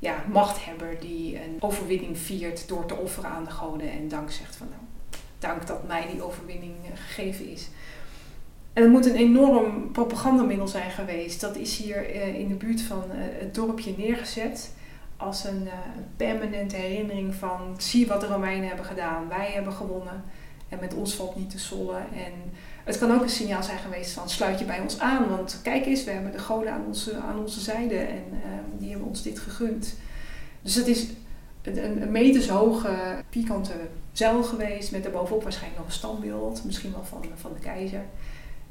ja, 0.00 0.24
machthebber 0.32 1.00
die 1.00 1.36
een 1.36 1.56
overwinning 1.58 2.18
viert 2.18 2.68
door 2.68 2.86
te 2.86 2.96
offeren 2.96 3.30
aan 3.30 3.44
de 3.44 3.50
goden 3.50 3.90
en 3.90 4.08
dank 4.08 4.30
zegt 4.30 4.56
van 4.56 4.66
nou, 4.70 4.82
dank 5.38 5.66
dat 5.66 5.86
mij 5.86 6.06
die 6.12 6.22
overwinning 6.22 6.74
uh, 6.84 6.90
gegeven 6.94 7.48
is. 7.48 7.68
En 8.72 8.82
het 8.82 8.92
moet 8.92 9.06
een 9.06 9.16
enorm 9.16 9.92
propagandamiddel 9.92 10.68
zijn 10.68 10.90
geweest. 10.90 11.40
Dat 11.40 11.56
is 11.56 11.76
hier 11.76 12.14
uh, 12.14 12.38
in 12.38 12.48
de 12.48 12.54
buurt 12.54 12.82
van 12.82 13.02
uh, 13.08 13.14
het 13.16 13.54
dorpje 13.54 13.94
neergezet 13.96 14.74
als 15.16 15.44
een, 15.44 15.60
een 15.96 16.06
permanente 16.16 16.76
herinnering 16.76 17.34
van 17.34 17.74
zie 17.78 18.06
wat 18.06 18.20
de 18.20 18.26
Romeinen 18.26 18.68
hebben 18.68 18.86
gedaan. 18.86 19.28
Wij 19.28 19.50
hebben 19.50 19.72
gewonnen 19.72 20.24
en 20.68 20.78
met 20.80 20.94
ons 20.94 21.14
valt 21.14 21.36
niet 21.36 21.50
te 21.50 21.58
sollen. 21.58 22.02
En 22.12 22.32
het 22.90 22.98
kan 22.98 23.12
ook 23.12 23.22
een 23.22 23.28
signaal 23.28 23.62
zijn 23.62 23.78
geweest 23.78 24.12
van 24.12 24.30
sluit 24.30 24.58
je 24.58 24.64
bij 24.64 24.80
ons 24.80 24.98
aan. 24.98 25.28
Want 25.28 25.60
kijk 25.62 25.86
eens, 25.86 26.04
we 26.04 26.10
hebben 26.10 26.32
de 26.32 26.38
goden 26.38 26.72
aan 26.72 26.84
onze, 26.86 27.16
aan 27.16 27.38
onze 27.38 27.60
zijde 27.60 27.96
en 27.96 28.24
uh, 28.30 28.38
die 28.78 28.90
hebben 28.90 29.08
ons 29.08 29.22
dit 29.22 29.38
gegund. 29.38 29.94
Dus 30.62 30.74
het 30.74 30.86
is 30.86 31.06
een, 31.62 32.02
een 32.02 32.10
metershoge, 32.10 33.22
pikante 33.30 33.72
zuil 34.12 34.42
geweest 34.42 34.92
met 34.92 35.02
daarbovenop 35.02 35.42
waarschijnlijk 35.42 35.78
nog 35.78 35.88
een 35.88 35.98
standbeeld. 35.98 36.64
Misschien 36.64 36.92
wel 36.92 37.04
van, 37.04 37.24
van 37.34 37.52
de 37.52 37.60
keizer. 37.60 38.04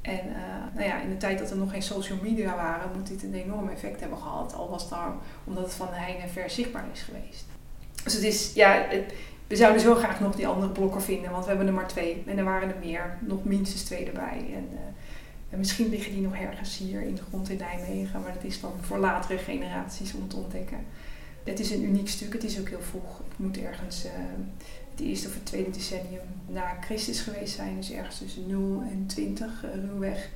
En 0.02 0.20
uh, 0.28 0.76
nou 0.76 0.88
ja, 0.88 1.02
in 1.02 1.10
de 1.10 1.18
tijd 1.18 1.40
dat 1.40 1.52
er 1.52 1.58
nog 1.58 1.72
geen 1.72 1.84
social 1.84 2.18
media 2.22 2.56
waren, 2.56 2.92
moet 2.96 3.08
dit 3.08 3.24
een 3.24 3.34
enorm 3.34 3.70
effect 3.70 4.00
hebben 4.00 4.18
gehad. 4.18 4.54
Al 4.54 4.70
was 4.70 4.82
het 4.82 4.92
nou 4.92 5.14
omdat 5.44 5.64
het 5.64 5.74
van 5.74 5.88
heine 5.92 6.28
ver 6.28 6.50
zichtbaar 6.50 6.86
is 6.94 7.02
geweest. 7.02 7.46
Dus 8.04 8.14
het 8.14 8.24
is, 8.24 8.54
ja, 8.54 8.86
het, 8.90 9.14
we 9.50 9.56
zouden 9.56 9.82
zo 9.82 9.96
graag 9.96 10.20
nog 10.20 10.36
die 10.36 10.48
andere 10.48 10.72
blokken 10.72 11.02
vinden, 11.02 11.32
want 11.32 11.44
we 11.44 11.50
hebben 11.50 11.68
er 11.68 11.74
maar 11.74 11.88
twee. 11.88 12.24
En 12.26 12.38
er 12.38 12.44
waren 12.44 12.70
er 12.70 12.80
meer, 12.80 13.18
nog 13.20 13.44
minstens 13.44 13.84
twee 13.84 14.06
erbij. 14.06 14.46
En, 14.54 14.68
en 15.50 15.58
misschien 15.58 15.90
liggen 15.90 16.14
die 16.14 16.22
nog 16.22 16.36
ergens 16.36 16.78
hier 16.78 17.02
in 17.02 17.16
de 17.16 17.22
grond 17.22 17.50
in 17.50 17.58
Nijmegen, 17.58 18.22
maar 18.22 18.34
dat 18.34 18.44
is 18.44 18.62
dan 18.62 18.74
voor 18.82 18.98
latere 18.98 19.38
generaties 19.38 20.14
om 20.14 20.28
te 20.28 20.36
ontdekken. 20.36 20.78
Het 21.44 21.60
is 21.60 21.72
een 21.72 21.84
uniek 21.84 22.10
stuk, 22.10 22.34
het 22.34 22.44
is 22.44 22.60
ook 22.60 22.70
heel 22.70 22.82
vroeg. 22.82 23.18
Het 23.18 23.38
moet 23.38 23.58
ergens 23.58 24.06
uh, 24.06 24.12
het 24.92 25.00
eerste 25.00 25.28
of 25.28 25.34
het 25.34 25.46
tweede 25.46 25.70
decennium 25.70 26.22
na 26.48 26.78
Christus 26.82 27.22
geweest 27.22 27.56
zijn. 27.56 27.76
Dus 27.76 27.92
ergens 27.92 28.18
tussen 28.18 28.48
0 28.48 28.84
en 28.92 29.06
20 29.08 29.64
uh, 29.64 29.74
ruwweg. 29.74 30.30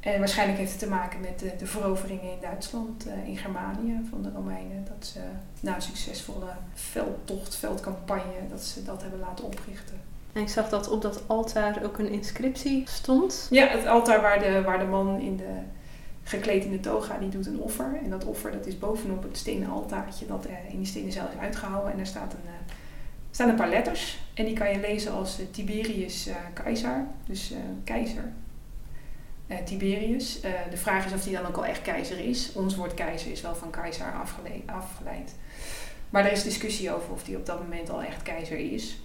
En 0.00 0.18
waarschijnlijk 0.18 0.58
heeft 0.58 0.70
het 0.70 0.80
te 0.80 0.88
maken 0.88 1.20
met 1.20 1.38
de, 1.38 1.52
de 1.58 1.66
veroveringen 1.66 2.32
in 2.32 2.40
Duitsland, 2.40 3.06
uh, 3.06 3.28
in 3.28 3.36
Germanië 3.36 4.00
van 4.10 4.22
de 4.22 4.30
Romeinen. 4.34 4.84
Dat 4.88 5.06
ze 5.06 5.20
na 5.60 5.74
een 5.74 5.82
succesvolle 5.82 6.50
veldtocht, 6.74 7.56
veldcampagne, 7.56 8.48
dat 8.50 8.64
ze 8.64 8.84
dat 8.84 9.02
hebben 9.02 9.20
laten 9.20 9.44
oprichten. 9.44 10.00
En 10.32 10.42
ik 10.42 10.48
zag 10.48 10.68
dat 10.68 10.88
op 10.88 11.02
dat 11.02 11.22
altaar 11.26 11.84
ook 11.84 11.98
een 11.98 12.10
inscriptie 12.10 12.82
stond. 12.86 13.46
Ja, 13.50 13.66
het 13.66 13.86
altaar 13.86 14.20
waar 14.20 14.38
de, 14.38 14.62
waar 14.62 14.78
de 14.78 14.84
man 14.84 15.20
in 15.20 15.36
de, 15.36 15.58
gekleed 16.22 16.64
in 16.64 16.70
de 16.70 16.80
toga, 16.80 17.18
die 17.18 17.28
doet 17.28 17.46
een 17.46 17.60
offer. 17.60 17.98
En 18.04 18.10
dat 18.10 18.24
offer 18.24 18.52
dat 18.52 18.66
is 18.66 18.78
bovenop 18.78 19.22
het 19.22 19.36
stenen 19.36 19.68
altaartje 19.68 20.26
dat 20.26 20.46
uh, 20.46 20.52
in 20.72 20.76
die 20.76 20.86
stenen 20.86 21.12
zelf 21.12 21.32
is 21.32 21.40
uitgehouden. 21.40 21.90
En 21.90 21.96
daar 21.96 22.06
staat 22.06 22.32
een, 22.32 22.44
uh, 22.44 22.72
staan 23.30 23.48
een 23.48 23.54
paar 23.54 23.68
letters. 23.68 24.18
En 24.34 24.44
die 24.44 24.54
kan 24.54 24.70
je 24.70 24.80
lezen 24.80 25.12
als 25.12 25.38
Tiberius 25.50 26.28
keizer, 26.52 27.06
dus 27.26 27.52
keizer. 27.84 28.32
Tiberius. 29.64 30.40
de 30.70 30.76
vraag 30.76 31.06
is 31.06 31.12
of 31.12 31.22
die 31.22 31.32
dan 31.32 31.46
ook 31.46 31.56
al 31.56 31.66
echt 31.66 31.82
keizer 31.82 32.18
is. 32.18 32.52
Ons 32.54 32.76
woord 32.76 32.94
keizer 32.94 33.30
is 33.30 33.40
wel 33.40 33.54
van 33.54 33.70
keizer 33.70 34.06
afgeleid. 34.66 35.34
Maar 36.10 36.24
er 36.24 36.32
is 36.32 36.42
discussie 36.42 36.94
over 36.94 37.12
of 37.12 37.22
die 37.22 37.36
op 37.36 37.46
dat 37.46 37.62
moment 37.62 37.90
al 37.90 38.02
echt 38.02 38.22
keizer 38.22 38.58
is. 38.58 38.98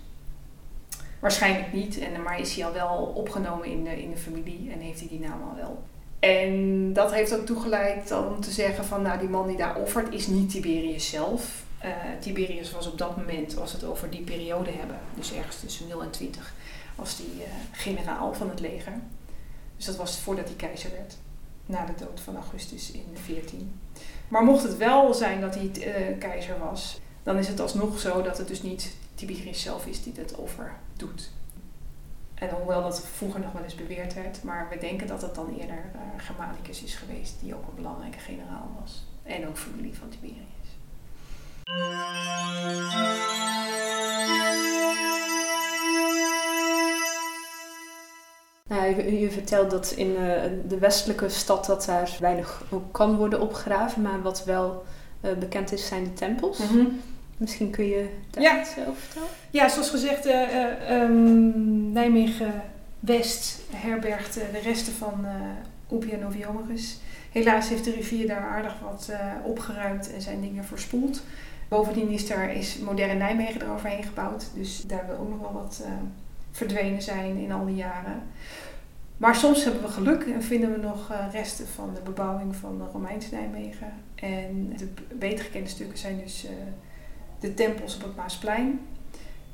Waarschijnlijk 1.19 1.73
niet, 1.73 1.99
en, 1.99 2.21
maar 2.21 2.39
is 2.39 2.55
hij 2.55 2.65
al 2.65 2.73
wel 2.73 3.13
opgenomen 3.15 3.65
in 3.65 3.83
de, 3.83 4.01
in 4.01 4.09
de 4.09 4.17
familie 4.17 4.71
en 4.71 4.79
heeft 4.79 4.99
hij 4.99 5.09
die 5.09 5.19
naam 5.19 5.41
al 5.41 5.55
wel. 5.55 5.83
En 6.19 6.93
dat 6.93 7.13
heeft 7.13 7.35
ook 7.35 7.45
toegeleid 7.45 8.11
om 8.11 8.41
te 8.41 8.51
zeggen 8.51 8.85
van 8.85 9.01
nou 9.01 9.19
die 9.19 9.29
man 9.29 9.47
die 9.47 9.57
daar 9.57 9.75
offert 9.75 10.13
is 10.13 10.27
niet 10.27 10.49
Tiberius 10.49 11.09
zelf. 11.09 11.63
Uh, 11.85 11.89
Tiberius 12.19 12.71
was 12.71 12.87
op 12.87 12.97
dat 12.97 13.17
moment, 13.17 13.57
als 13.57 13.71
we 13.71 13.77
het 13.77 13.87
over 13.87 14.09
die 14.09 14.21
periode 14.21 14.71
hebben, 14.71 14.99
dus 15.15 15.33
ergens 15.33 15.59
tussen 15.59 15.87
0 15.87 16.01
en 16.01 16.11
20, 16.11 16.53
was 16.95 17.17
die 17.17 17.43
generaal 17.71 18.33
van 18.33 18.49
het 18.49 18.59
leger. 18.59 18.93
Dus 19.75 19.85
dat 19.85 19.95
was 19.95 20.19
voordat 20.19 20.45
hij 20.45 20.55
keizer 20.55 20.91
werd, 20.91 21.15
na 21.65 21.85
de 21.85 22.05
dood 22.05 22.19
van 22.19 22.35
Augustus 22.35 22.91
in 22.91 23.05
14. 23.13 23.79
Maar 24.27 24.43
mocht 24.43 24.63
het 24.63 24.77
wel 24.77 25.13
zijn 25.13 25.41
dat 25.41 25.55
hij 25.55 25.71
uh, 25.77 26.19
keizer 26.19 26.59
was, 26.59 26.99
dan 27.23 27.37
is 27.37 27.47
het 27.47 27.59
alsnog 27.59 27.99
zo 27.99 28.21
dat 28.21 28.37
het 28.37 28.47
dus 28.47 28.61
niet 28.61 28.95
Tiberius 29.15 29.61
zelf 29.61 29.85
is 29.85 30.03
die 30.03 30.13
het 30.15 30.35
offer 30.35 30.73
doet. 30.97 31.29
En 32.33 32.49
hoewel 32.49 32.81
dat 32.81 33.05
vroeger 33.05 33.39
nog 33.39 33.51
wel 33.51 33.63
eens 33.63 33.75
beweerd 33.75 34.13
werd, 34.13 34.43
maar 34.43 34.67
we 34.69 34.77
denken 34.77 35.07
dat 35.07 35.21
het 35.21 35.35
dan 35.35 35.55
eerder 35.59 35.91
uh, 35.95 36.01
Germanicus 36.17 36.83
is 36.83 36.95
geweest, 36.95 37.39
die 37.39 37.55
ook 37.55 37.67
een 37.67 37.75
belangrijke 37.75 38.19
generaal 38.19 38.71
was. 38.81 39.03
En 39.23 39.47
ook 39.47 39.57
familie 39.57 39.95
van 39.97 40.09
Tiberius. 40.09 40.63
Nou, 48.69 48.95
je, 48.95 49.19
je, 49.19 49.31
vertelt 49.31 49.71
dat 49.71 49.91
in 49.91 50.09
uh, 50.09 50.41
de 50.67 50.77
westelijke 50.77 51.29
stad 51.29 51.65
dat 51.65 51.85
daar 51.85 52.17
weinig 52.19 52.63
kan 52.91 53.15
worden 53.15 53.41
opgegraven, 53.41 54.01
maar 54.01 54.21
wat 54.21 54.43
wel 54.45 54.83
uh, 55.21 55.31
bekend 55.31 55.71
is 55.71 55.87
zijn 55.87 56.03
de 56.03 56.13
tempels. 56.13 56.57
Mm 56.57 56.67
-hmm. 56.67 57.01
Misschien 57.37 57.69
kun 57.69 57.85
je 57.85 58.09
daar 58.29 58.43
ja. 58.43 58.61
iets 58.61 58.77
over 58.77 58.95
vertellen? 59.01 59.27
Ja, 59.49 59.69
zoals 59.69 59.89
gezegd, 59.89 60.25
uh, 60.25 61.01
um, 61.01 61.91
Nijmegen 61.91 62.63
West 62.99 63.61
herbergt 63.69 64.33
de 64.33 64.59
resten 64.63 64.93
van 64.93 65.25
Oepia 65.91 66.17
Noviomerus. 66.17 66.99
Helaas 67.31 67.69
heeft 67.69 67.83
de 67.83 67.91
rivier 67.91 68.27
daar 68.27 68.47
aardig 68.47 68.79
wat 68.79 69.11
opgeruimd 69.43 70.13
en 70.13 70.21
zijn 70.21 70.41
dingen 70.41 70.65
verspoeld. 70.65 71.21
Bovendien 71.67 72.09
is 72.09 72.29
er 72.29 72.49
is 72.49 72.77
moderne 72.77 73.13
Nijmegen 73.13 73.61
eroverheen 73.61 74.03
gebouwd. 74.03 74.45
Dus 74.55 74.83
daar 74.87 75.05
wil 75.07 75.17
ook 75.17 75.29
nog 75.29 75.39
wel 75.39 75.53
wat 75.53 75.83
verdwenen 76.53 77.01
zijn 77.01 77.37
in 77.37 77.51
al 77.51 77.65
die 77.65 77.75
jaren. 77.75 78.21
Maar 79.17 79.35
soms 79.35 79.63
hebben 79.63 79.81
we 79.81 79.87
geluk 79.87 80.23
en 80.23 80.43
vinden 80.43 80.71
we 80.71 80.77
nog 80.77 81.11
resten 81.31 81.67
van 81.67 81.93
de 81.93 82.01
bebouwing 82.01 82.55
van 82.55 82.77
de 82.77 82.83
Romeins 82.93 83.31
Nijmegen. 83.31 83.93
En 84.15 84.73
de 84.77 84.87
beter 85.15 85.45
gekende 85.45 85.69
stukken 85.69 85.97
zijn 85.97 86.19
dus 86.19 86.47
de 87.39 87.53
tempels 87.53 87.95
op 87.95 88.01
het 88.01 88.15
Maasplein. 88.15 88.79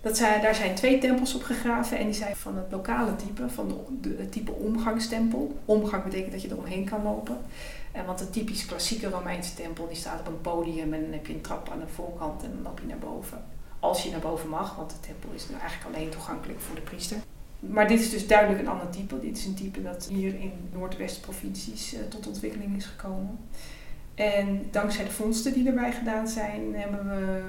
Dat 0.01 0.17
zijn, 0.17 0.41
daar 0.41 0.55
zijn 0.55 0.75
twee 0.75 0.97
tempels 0.97 1.35
op 1.35 1.43
gegraven 1.43 1.97
en 1.97 2.05
die 2.05 2.13
zijn 2.13 2.35
van 2.35 2.57
het 2.57 2.71
lokale 2.71 3.15
type, 3.15 3.49
van 3.49 3.67
de, 4.01 4.15
het 4.17 4.31
type 4.31 4.51
omgangstempel. 4.51 5.59
Omgang 5.65 6.03
betekent 6.03 6.31
dat 6.31 6.41
je 6.41 6.49
er 6.49 6.57
omheen 6.57 6.85
kan 6.85 7.03
lopen. 7.03 7.37
En 7.91 8.05
want 8.05 8.19
de 8.19 8.29
typisch 8.29 8.65
klassieke 8.65 9.09
Romeinse 9.09 9.55
tempel 9.55 9.87
die 9.87 9.97
staat 9.97 10.19
op 10.19 10.27
een 10.27 10.41
podium 10.41 10.93
en 10.93 11.01
dan 11.01 11.11
heb 11.11 11.25
je 11.25 11.33
een 11.33 11.41
trap 11.41 11.69
aan 11.69 11.79
de 11.79 11.87
voorkant 11.87 12.43
en 12.43 12.51
dan 12.53 12.61
loop 12.61 12.79
je 12.79 12.87
naar 12.87 12.97
boven. 12.97 13.43
Als 13.79 14.03
je 14.03 14.11
naar 14.11 14.19
boven 14.19 14.49
mag, 14.49 14.75
want 14.75 14.89
de 14.89 14.99
tempel 14.99 15.29
is 15.33 15.49
nu 15.49 15.55
eigenlijk 15.55 15.95
alleen 15.95 16.09
toegankelijk 16.09 16.59
voor 16.59 16.75
de 16.75 16.81
priester. 16.81 17.17
Maar 17.59 17.87
dit 17.87 17.99
is 17.99 18.09
dus 18.09 18.27
duidelijk 18.27 18.59
een 18.59 18.67
ander 18.67 18.89
type. 18.89 19.19
Dit 19.19 19.37
is 19.37 19.45
een 19.45 19.55
type 19.55 19.81
dat 19.81 20.07
hier 20.11 20.39
in 20.39 20.53
Noordwest-provincies 20.73 21.93
uh, 21.93 21.99
tot 22.09 22.27
ontwikkeling 22.27 22.75
is 22.75 22.85
gekomen. 22.85 23.39
En 24.15 24.67
dankzij 24.71 25.03
de 25.03 25.11
vondsten 25.11 25.53
die 25.53 25.67
erbij 25.67 25.91
gedaan 25.91 26.27
zijn, 26.27 26.75
hebben 26.75 27.09
we 27.09 27.43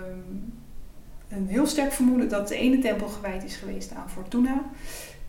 een 1.28 1.46
heel 1.46 1.66
sterk 1.66 1.92
vermoeden 1.92 2.28
dat 2.28 2.48
de 2.48 2.56
ene 2.56 2.78
tempel 2.78 3.08
gewijd 3.08 3.44
is 3.44 3.56
geweest 3.56 3.92
aan 3.94 4.10
Fortuna 4.10 4.64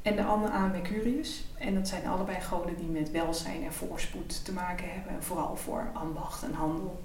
en 0.02 0.16
de 0.16 0.24
andere 0.24 0.54
aan 0.54 0.72
Mercurius. 0.72 1.46
En 1.58 1.74
dat 1.74 1.88
zijn 1.88 2.08
allebei 2.08 2.42
goden 2.42 2.76
die 2.78 2.88
met 2.88 3.12
welzijn 3.12 3.64
en 3.64 3.74
voorspoed 3.74 4.46
te 4.46 4.54
maken 4.54 4.90
hebben, 4.90 5.14
en 5.14 5.24
vooral 5.24 5.56
voor 5.56 5.90
ambacht 5.94 6.44
en 6.44 6.54
handel. 6.54 7.02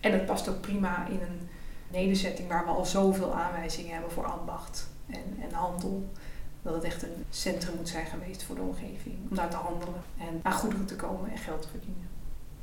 En 0.00 0.10
dat 0.10 0.26
past 0.26 0.48
ook 0.48 0.60
prima 0.60 1.06
in 1.06 1.20
een 1.20 1.48
nederzetting 1.90 2.48
waar 2.48 2.64
we 2.64 2.70
al 2.70 2.84
zoveel 2.84 3.34
aanwijzingen 3.34 3.92
hebben 3.92 4.10
voor 4.10 4.26
ambacht 4.26 4.88
en, 5.06 5.36
en 5.40 5.52
handel. 5.52 6.08
Dat 6.62 6.74
het 6.74 6.84
echt 6.84 7.02
een 7.02 7.24
centrum 7.30 7.76
moet 7.76 7.88
zijn 7.88 8.06
geweest 8.06 8.42
voor 8.42 8.54
de 8.54 8.60
omgeving. 8.60 9.16
Om 9.30 9.36
daar 9.36 9.50
te 9.50 9.56
handelen 9.56 10.02
en 10.18 10.40
aan 10.42 10.52
goederen 10.52 10.86
te 10.86 10.96
komen 10.96 11.30
en 11.30 11.38
geld 11.38 11.62
te 11.62 11.68
verdienen. 11.68 12.08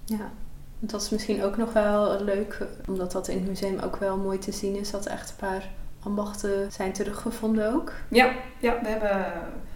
Ja, 0.05 0.31
dat 0.79 1.01
is 1.01 1.10
misschien 1.10 1.43
ook 1.43 1.57
nog 1.57 1.74
wel 1.74 2.24
leuk, 2.24 2.65
omdat 2.88 3.12
dat 3.12 3.27
in 3.27 3.38
het 3.38 3.48
museum 3.48 3.79
ook 3.79 3.96
wel 3.96 4.17
mooi 4.17 4.38
te 4.38 4.51
zien 4.51 4.75
is, 4.75 4.91
dat 4.91 5.05
er 5.05 5.12
echt 5.12 5.29
een 5.29 5.36
paar 5.36 5.69
ambachten 6.00 6.72
zijn 6.72 6.93
teruggevonden 6.93 7.74
ook. 7.74 7.93
Ja, 8.10 8.34
ja 8.60 8.79
we 8.81 8.88
hebben 8.88 9.31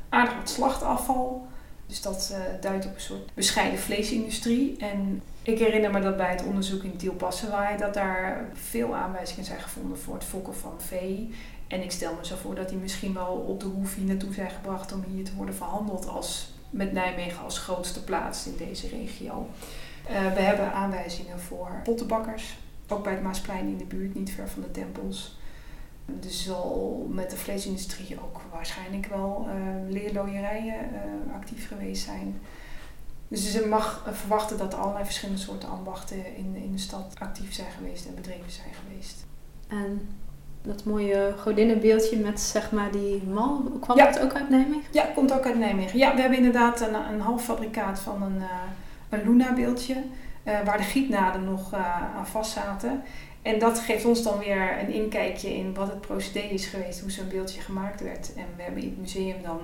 aardig 0.10 0.36
wat 0.36 0.50
slachtafval. 0.50 1.48
Dus 1.92 2.02
dat 2.02 2.30
uh, 2.32 2.38
duidt 2.62 2.86
op 2.86 2.96
een 2.96 3.02
soort 3.02 3.34
bescheiden 3.34 3.80
vleesindustrie. 3.80 4.78
En 4.78 5.22
ik 5.42 5.60
herinner 5.60 5.92
me 5.92 6.02
dat 6.02 6.18
bij 6.18 6.30
het 6.30 6.44
onderzoek 6.44 6.84
in 6.84 6.96
Tielpassewaai 6.96 7.78
dat 7.78 7.94
daar 7.94 8.46
veel 8.54 8.96
aanwijzingen 8.96 9.46
zijn 9.46 9.60
gevonden 9.60 10.00
voor 10.00 10.14
het 10.14 10.24
fokken 10.24 10.56
van 10.56 10.74
vee. 10.78 11.36
En 11.68 11.84
ik 11.84 11.92
stel 11.92 12.14
me 12.14 12.26
zo 12.26 12.36
voor 12.36 12.56
dat 12.56 12.70
die 12.70 12.78
misschien 12.78 13.14
wel 13.14 13.34
op 13.48 13.60
de 13.60 13.66
hoef 13.66 13.96
hier 13.96 14.06
naartoe 14.06 14.34
zijn 14.34 14.50
gebracht 14.50 14.94
om 14.94 15.04
hier 15.08 15.24
te 15.24 15.36
worden 15.36 15.56
verhandeld 15.56 16.08
als, 16.08 16.54
met 16.70 16.92
Nijmegen 16.92 17.44
als 17.44 17.60
grootste 17.60 18.04
plaats 18.04 18.48
in 18.48 18.56
deze 18.58 18.88
regio. 18.88 19.48
Uh, 20.12 20.34
we 20.34 20.42
hebben 20.42 20.74
aanwijzingen 20.74 21.40
voor 21.40 21.82
pottenbakkers, 21.84 22.58
ook 22.88 23.04
bij 23.04 23.14
het 23.14 23.24
Maasplein 23.24 23.68
in 23.68 23.78
de 23.78 23.86
buurt, 23.86 24.16
niet 24.16 24.32
ver 24.32 24.50
van 24.50 24.62
de 24.62 24.72
tempels. 24.72 25.40
Dus 26.20 26.44
zal 26.44 27.08
met 27.10 27.30
de 27.30 27.38
vleesindustrie 27.38 28.18
ook 28.24 28.42
waarschijnlijk 28.52 29.06
wel 29.06 29.48
uh, 29.48 29.92
leerlooierijen 29.92 30.76
uh, 30.76 31.36
actief 31.36 31.68
geweest 31.68 32.04
zijn. 32.06 32.42
Dus 33.28 33.54
je 33.54 33.66
mag 33.66 34.08
verwachten 34.12 34.58
dat 34.58 34.74
er 34.74 34.80
allerlei 34.80 35.06
verschillende 35.06 35.42
soorten 35.42 35.70
ambachten 35.70 36.36
in, 36.36 36.56
in 36.56 36.72
de 36.72 36.78
stad 36.78 37.14
actief 37.20 37.54
zijn 37.54 37.72
geweest 37.72 38.06
en 38.06 38.16
bedreven 38.16 38.52
zijn 38.52 38.74
geweest. 38.74 39.26
En 39.68 40.08
dat 40.62 40.84
mooie 40.84 41.34
godinnenbeeldje 41.38 42.18
met 42.18 42.40
zeg 42.40 42.72
maar 42.72 42.92
die 42.92 43.24
mal, 43.24 43.64
kwam 43.80 43.98
ja. 43.98 44.12
dat 44.12 44.20
ook 44.20 44.34
uit 44.34 44.50
Nijmegen? 44.50 44.92
Ja, 44.92 45.06
komt 45.16 45.34
ook 45.34 45.46
uit 45.46 45.58
Nijmegen. 45.58 45.98
Ja, 45.98 46.16
we 46.16 46.22
hebben 46.22 46.38
inderdaad 46.38 46.82
een, 46.82 46.94
een 46.94 47.22
half 47.22 47.44
fabrikaat 47.44 48.00
van 48.00 48.22
een, 48.22 48.36
uh, 48.36 48.50
een 49.10 49.24
Luna-beeldje, 49.24 49.94
uh, 50.44 50.60
waar 50.66 50.78
de 50.78 50.84
gietnaden 50.84 51.44
nog 51.44 51.74
uh, 51.74 52.16
aan 52.18 52.28
vast 52.28 52.52
zaten. 52.52 53.04
En 53.42 53.60
dat 53.60 53.80
geeft 53.80 54.06
ons 54.06 54.24
dan 54.24 54.38
weer 54.38 54.80
een 54.80 54.94
inkijkje 54.94 55.56
in 55.56 55.74
wat 55.74 55.88
het 55.88 56.02
procedé 56.02 56.40
is 56.40 56.66
geweest, 56.66 57.00
hoe 57.00 57.12
zo'n 57.12 57.30
beeldje 57.30 57.62
gemaakt 57.62 58.02
werd. 58.02 58.34
En 58.34 58.46
we 58.56 58.64
hebben 58.64 58.82
in 58.82 58.90
het 58.90 59.00
museum 59.00 59.42
dan 59.44 59.60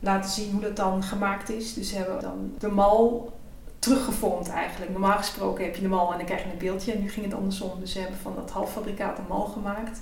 laten 0.00 0.30
zien 0.30 0.52
hoe 0.52 0.60
dat 0.60 0.76
dan 0.76 1.02
gemaakt 1.02 1.50
is. 1.50 1.74
Dus 1.74 1.90
we 1.90 1.96
hebben 1.96 2.20
dan 2.20 2.54
de 2.58 2.68
mal 2.68 3.32
teruggevormd 3.78 4.48
eigenlijk. 4.48 4.90
Normaal 4.90 5.16
gesproken 5.16 5.64
heb 5.64 5.74
je 5.74 5.82
de 5.82 5.88
mal 5.88 6.10
en 6.10 6.16
dan 6.16 6.26
krijg 6.26 6.42
je 6.42 6.50
een 6.50 6.58
beeldje. 6.58 6.92
En 6.92 7.00
nu 7.00 7.10
ging 7.10 7.24
het 7.24 7.34
andersom. 7.34 7.80
Dus 7.80 7.92
ze 7.92 7.98
hebben 7.98 8.18
van 8.18 8.34
dat 8.34 8.50
halffabrikaat 8.50 9.18
een 9.18 9.24
mal 9.28 9.44
gemaakt. 9.44 10.00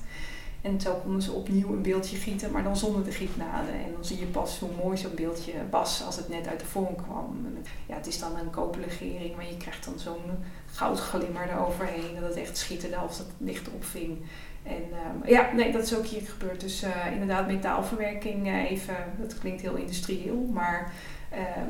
En 0.63 0.81
zo 0.81 0.95
konden 0.95 1.23
ze 1.23 1.33
opnieuw 1.33 1.73
een 1.73 1.83
beeldje 1.83 2.17
gieten, 2.17 2.51
maar 2.51 2.63
dan 2.63 2.77
zonder 2.77 3.05
de 3.05 3.11
gietnaden. 3.11 3.75
En 3.75 3.93
dan 3.93 4.05
zie 4.05 4.19
je 4.19 4.27
pas 4.27 4.59
hoe 4.59 4.71
mooi 4.83 4.97
zo'n 4.97 5.15
beeldje 5.15 5.53
was 5.71 6.03
als 6.05 6.17
het 6.17 6.29
net 6.29 6.47
uit 6.47 6.61
de 6.61 6.67
vorm 6.67 6.97
kwam. 6.97 7.47
Ja, 7.87 7.95
het 7.95 8.07
is 8.07 8.19
dan 8.19 8.37
een 8.37 8.51
koperlegering, 8.51 9.37
maar 9.37 9.47
je 9.47 9.57
krijgt 9.57 9.85
dan 9.85 9.99
zo'n 9.99 10.45
goudglimmer 10.67 11.49
eroverheen. 11.51 12.15
Dat 12.21 12.29
het 12.29 12.37
echt 12.37 12.57
schitterde 12.57 12.97
als 12.97 13.19
het 13.19 13.29
licht 13.39 13.69
opving. 13.69 14.19
En 14.63 14.83
uh, 15.23 15.31
ja, 15.31 15.53
nee, 15.53 15.73
dat 15.73 15.83
is 15.83 15.97
ook 15.97 16.07
hier 16.07 16.23
gebeurd. 16.23 16.61
Dus 16.61 16.85
uh, 16.85 17.13
inderdaad, 17.13 17.47
metaalverwerking 17.47 18.47
uh, 18.47 18.71
even, 18.71 18.97
dat 19.19 19.39
klinkt 19.39 19.61
heel 19.61 19.75
industrieel, 19.75 20.49
maar 20.53 20.93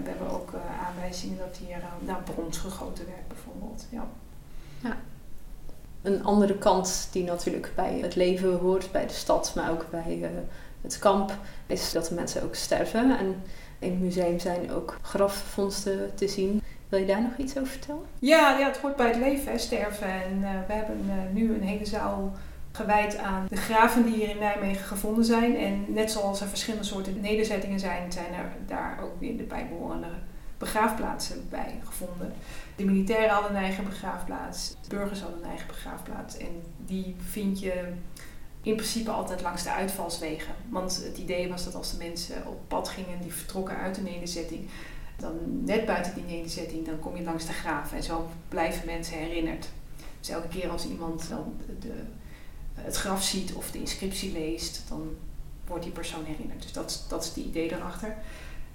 we 0.02 0.08
hebben 0.08 0.30
ook 0.30 0.52
aanwijzingen 0.86 1.38
dat 1.38 1.56
hier 1.56 1.82
naar 1.98 2.22
brons 2.22 2.58
gegoten 2.58 3.06
werd 3.06 3.28
bijvoorbeeld. 3.28 3.86
Ja. 3.90 4.06
ja. 4.80 4.96
Een 6.02 6.24
andere 6.24 6.58
kant 6.58 7.08
die 7.12 7.24
natuurlijk 7.24 7.72
bij 7.74 7.98
het 8.02 8.14
leven 8.14 8.58
hoort, 8.58 8.92
bij 8.92 9.06
de 9.06 9.12
stad, 9.12 9.52
maar 9.54 9.70
ook 9.70 9.86
bij 9.90 10.18
uh, 10.20 10.28
het 10.80 10.98
kamp, 10.98 11.36
is 11.66 11.92
dat 11.92 12.06
de 12.06 12.14
mensen 12.14 12.42
ook 12.42 12.54
sterven. 12.54 13.18
En 13.18 13.42
in 13.78 13.90
het 13.90 14.00
museum 14.00 14.38
zijn 14.38 14.72
ook 14.72 14.98
grafvondsten 15.02 16.10
te 16.14 16.28
zien. 16.28 16.62
Wil 16.88 17.00
je 17.00 17.06
daar 17.06 17.22
nog 17.22 17.36
iets 17.36 17.56
over 17.56 17.70
vertellen? 17.70 18.02
Ja, 18.18 18.58
ja 18.58 18.66
het 18.66 18.76
hoort 18.76 18.96
bij 18.96 19.06
het 19.06 19.16
leven, 19.16 19.60
sterven. 19.60 20.08
En 20.08 20.38
uh, 20.40 20.48
we 20.66 20.72
hebben 20.72 21.04
uh, 21.06 21.14
nu 21.32 21.54
een 21.54 21.62
hele 21.62 21.86
zaal 21.86 22.32
gewijd 22.72 23.18
aan 23.18 23.46
de 23.48 23.56
graven 23.56 24.04
die 24.04 24.14
hier 24.14 24.28
in 24.28 24.38
Nijmegen 24.38 24.84
gevonden 24.84 25.24
zijn. 25.24 25.56
En 25.56 25.84
net 25.88 26.10
zoals 26.10 26.40
er 26.40 26.48
verschillende 26.48 26.86
soorten 26.86 27.20
nederzettingen 27.20 27.80
zijn, 27.80 28.12
zijn 28.12 28.32
er 28.32 28.52
daar 28.66 28.98
ook 29.02 29.20
weer 29.20 29.36
de 29.36 29.42
bijbehorende 29.42 30.08
begraafplaatsen 30.60 31.48
bij 31.48 31.80
gevonden. 31.84 32.32
De 32.76 32.84
militairen 32.84 33.30
hadden 33.30 33.50
een 33.50 33.62
eigen 33.62 33.84
begraafplaats, 33.84 34.74
de 34.82 34.88
burgers 34.88 35.20
hadden 35.20 35.38
een 35.42 35.48
eigen 35.48 35.66
begraafplaats. 35.66 36.36
En 36.36 36.62
die 36.76 37.16
vind 37.30 37.60
je 37.60 37.92
in 38.62 38.74
principe 38.74 39.10
altijd 39.10 39.42
langs 39.42 39.62
de 39.62 39.72
uitvalswegen. 39.72 40.54
Want 40.68 41.02
het 41.04 41.18
idee 41.18 41.48
was 41.48 41.64
dat 41.64 41.74
als 41.74 41.90
de 41.90 41.96
mensen 41.96 42.46
op 42.46 42.60
pad 42.68 42.88
gingen, 42.88 43.20
die 43.20 43.32
vertrokken 43.32 43.76
uit 43.76 43.94
de 43.94 44.02
nederzetting, 44.02 44.68
dan 45.16 45.64
net 45.64 45.86
buiten 45.86 46.14
die 46.14 46.24
nederzetting, 46.24 46.86
dan 46.86 46.98
kom 46.98 47.16
je 47.16 47.22
langs 47.22 47.46
de 47.46 47.52
graven. 47.52 47.96
En 47.96 48.02
zo 48.02 48.28
blijven 48.48 48.86
mensen 48.86 49.18
herinnerd. 49.18 49.68
Dus 50.18 50.28
elke 50.28 50.48
keer 50.48 50.70
als 50.70 50.86
iemand 50.86 51.28
dan 51.28 51.56
de, 51.80 52.02
het 52.74 52.96
graf 52.96 53.22
ziet 53.22 53.52
of 53.52 53.70
de 53.70 53.78
inscriptie 53.78 54.32
leest, 54.32 54.82
dan 54.88 55.16
wordt 55.66 55.84
die 55.84 55.92
persoon 55.92 56.24
herinnerd. 56.24 56.62
Dus 56.62 56.72
dat, 56.72 57.04
dat 57.08 57.22
is 57.22 57.28
het 57.28 57.36
idee 57.36 57.68
daarachter. 57.68 58.16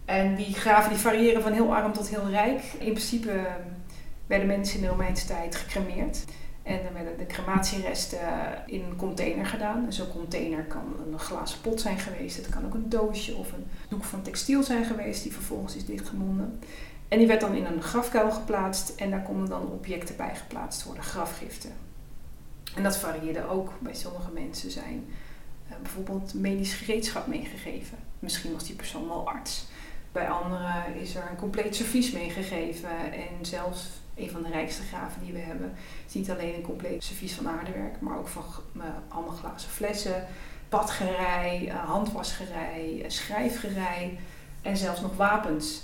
En 0.05 0.35
die 0.35 0.53
graven 0.53 0.89
die 0.89 0.99
variëren 0.99 1.41
van 1.41 1.51
heel 1.51 1.75
arm 1.75 1.93
tot 1.93 2.09
heel 2.09 2.29
rijk. 2.29 2.61
In 2.79 2.91
principe 2.91 3.47
werden 4.27 4.47
mensen 4.47 4.75
in 4.75 4.81
de 4.81 4.87
Romeinse 4.87 5.27
tijd 5.27 5.55
gecremeerd. 5.55 6.25
En 6.63 6.79
dan 6.83 6.93
werden 6.93 7.17
de 7.17 7.25
crematieresten 7.25 8.19
in 8.65 8.83
een 8.83 8.95
container 8.95 9.45
gedaan. 9.45 9.93
Zo'n 9.93 10.11
container 10.11 10.63
kan 10.63 10.93
een 11.11 11.19
glazen 11.19 11.61
pot 11.61 11.81
zijn 11.81 11.99
geweest. 11.99 12.37
Het 12.37 12.49
kan 12.49 12.65
ook 12.65 12.73
een 12.73 12.89
doosje 12.89 13.35
of 13.35 13.51
een 13.51 13.65
doek 13.89 14.03
van 14.03 14.21
textiel 14.21 14.63
zijn 14.63 14.85
geweest 14.85 15.23
die 15.23 15.33
vervolgens 15.33 15.75
is 15.75 15.85
dichtgemonden. 15.85 16.59
En 17.07 17.17
die 17.17 17.27
werd 17.27 17.41
dan 17.41 17.53
in 17.53 17.65
een 17.65 17.81
grafkuil 17.81 18.31
geplaatst 18.31 18.89
en 18.89 19.09
daar 19.09 19.21
konden 19.21 19.49
dan 19.49 19.71
objecten 19.71 20.15
bij 20.15 20.35
geplaatst 20.35 20.83
worden, 20.83 21.03
grafgiften. 21.03 21.71
En 22.75 22.83
dat 22.83 22.97
varieerde 22.97 23.47
ook. 23.47 23.71
Bij 23.79 23.95
sommige 23.95 24.31
mensen 24.31 24.71
zijn 24.71 25.05
uh, 25.69 25.75
bijvoorbeeld 25.81 26.33
medisch 26.33 26.73
gereedschap 26.73 27.27
meegegeven. 27.27 27.97
Misschien 28.19 28.53
was 28.53 28.63
die 28.63 28.75
persoon 28.75 29.07
wel 29.07 29.27
arts. 29.27 29.65
Bij 30.15 30.29
anderen 30.29 30.95
is 30.95 31.15
er 31.15 31.27
een 31.29 31.35
compleet 31.35 31.75
servies 31.75 32.11
meegegeven. 32.11 32.89
En 33.13 33.45
zelfs 33.45 33.87
een 34.15 34.29
van 34.29 34.43
de 34.43 34.49
rijkste 34.49 34.81
graven 34.83 35.21
die 35.23 35.33
we 35.33 35.39
hebben, 35.39 35.73
is 36.07 36.13
niet 36.13 36.31
alleen 36.31 36.55
een 36.55 36.61
compleet 36.61 37.03
servies 37.03 37.33
van 37.33 37.49
aardewerk, 37.49 38.01
maar 38.01 38.17
ook 38.17 38.27
van 38.27 38.43
uh, 38.75 38.83
allemaal 39.07 39.35
glazen 39.35 39.69
flessen, 39.69 40.27
badgerij, 40.69 41.61
uh, 41.65 41.73
handwasgerij, 41.73 43.03
schrijfgerij 43.07 44.17
en 44.61 44.77
zelfs 44.77 45.01
nog 45.01 45.15
wapens. 45.15 45.83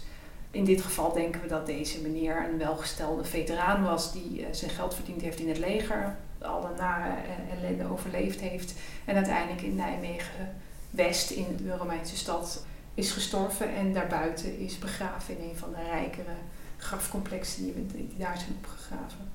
In 0.51 0.65
dit 0.65 0.81
geval 0.81 1.13
denken 1.13 1.41
we 1.41 1.47
dat 1.47 1.65
deze 1.65 2.01
meneer 2.01 2.47
een 2.49 2.57
welgestelde 2.57 3.23
veteraan 3.23 3.83
was 3.83 4.13
die 4.13 4.45
zijn 4.51 4.71
geld 4.71 4.95
verdiend 4.95 5.21
heeft 5.21 5.39
in 5.39 5.47
het 5.47 5.59
leger 5.59 6.15
alle 6.41 6.69
nare 6.77 7.13
ellende 7.57 7.91
overleefd 7.91 8.39
heeft. 8.39 8.73
En 9.05 9.15
uiteindelijk 9.15 9.61
in 9.61 9.75
Nijmegen 9.75 10.55
West, 10.89 11.29
in 11.29 11.57
de 11.63 11.77
Romeinse 11.77 12.17
stad, 12.17 12.65
is 13.01 13.11
gestorven. 13.11 13.75
En 13.75 13.93
daarbuiten 13.93 14.59
is 14.59 14.79
begraven 14.79 15.37
in 15.37 15.49
een 15.49 15.57
van 15.57 15.69
de 15.71 15.83
rijkere 15.89 16.35
grafcomplexen 16.77 17.63
die, 17.63 18.07
daar 18.17 18.37
zijn 18.37 18.55
opgegraven. 18.57 19.29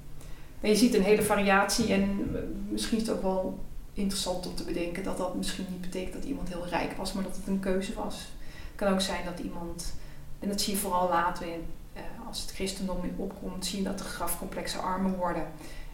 En 0.61 0.69
je 0.69 0.77
ziet 0.77 0.95
een 0.95 1.03
hele 1.03 1.23
variatie 1.23 1.93
en 1.93 2.31
eh, 2.35 2.41
misschien 2.69 2.99
is 2.99 3.07
het 3.07 3.17
ook 3.17 3.23
wel 3.23 3.59
interessant 3.93 4.47
om 4.47 4.55
te 4.55 4.65
bedenken 4.65 5.03
dat 5.03 5.17
dat 5.17 5.35
misschien 5.35 5.67
niet 5.71 5.81
betekent 5.81 6.13
dat 6.13 6.25
iemand 6.25 6.49
heel 6.49 6.67
rijk 6.67 6.93
was, 6.93 7.13
maar 7.13 7.23
dat 7.23 7.37
het 7.37 7.47
een 7.47 7.61
keuze 7.61 7.95
was. 7.95 8.15
Het 8.49 8.85
kan 8.85 8.93
ook 8.93 9.01
zijn 9.01 9.25
dat 9.25 9.39
iemand, 9.39 9.95
en 10.39 10.49
dat 10.49 10.61
zie 10.61 10.73
je 10.73 10.79
vooral 10.79 11.09
later 11.09 11.47
in, 11.47 11.65
eh, 11.93 12.03
als 12.27 12.41
het 12.41 12.51
christendom 12.51 13.05
in 13.05 13.15
opkomt, 13.17 13.67
zie 13.67 13.79
je 13.79 13.85
dat 13.85 13.99
de 13.99 14.05
grafcomplexen 14.05 14.83
armer 14.83 15.17
worden. 15.17 15.47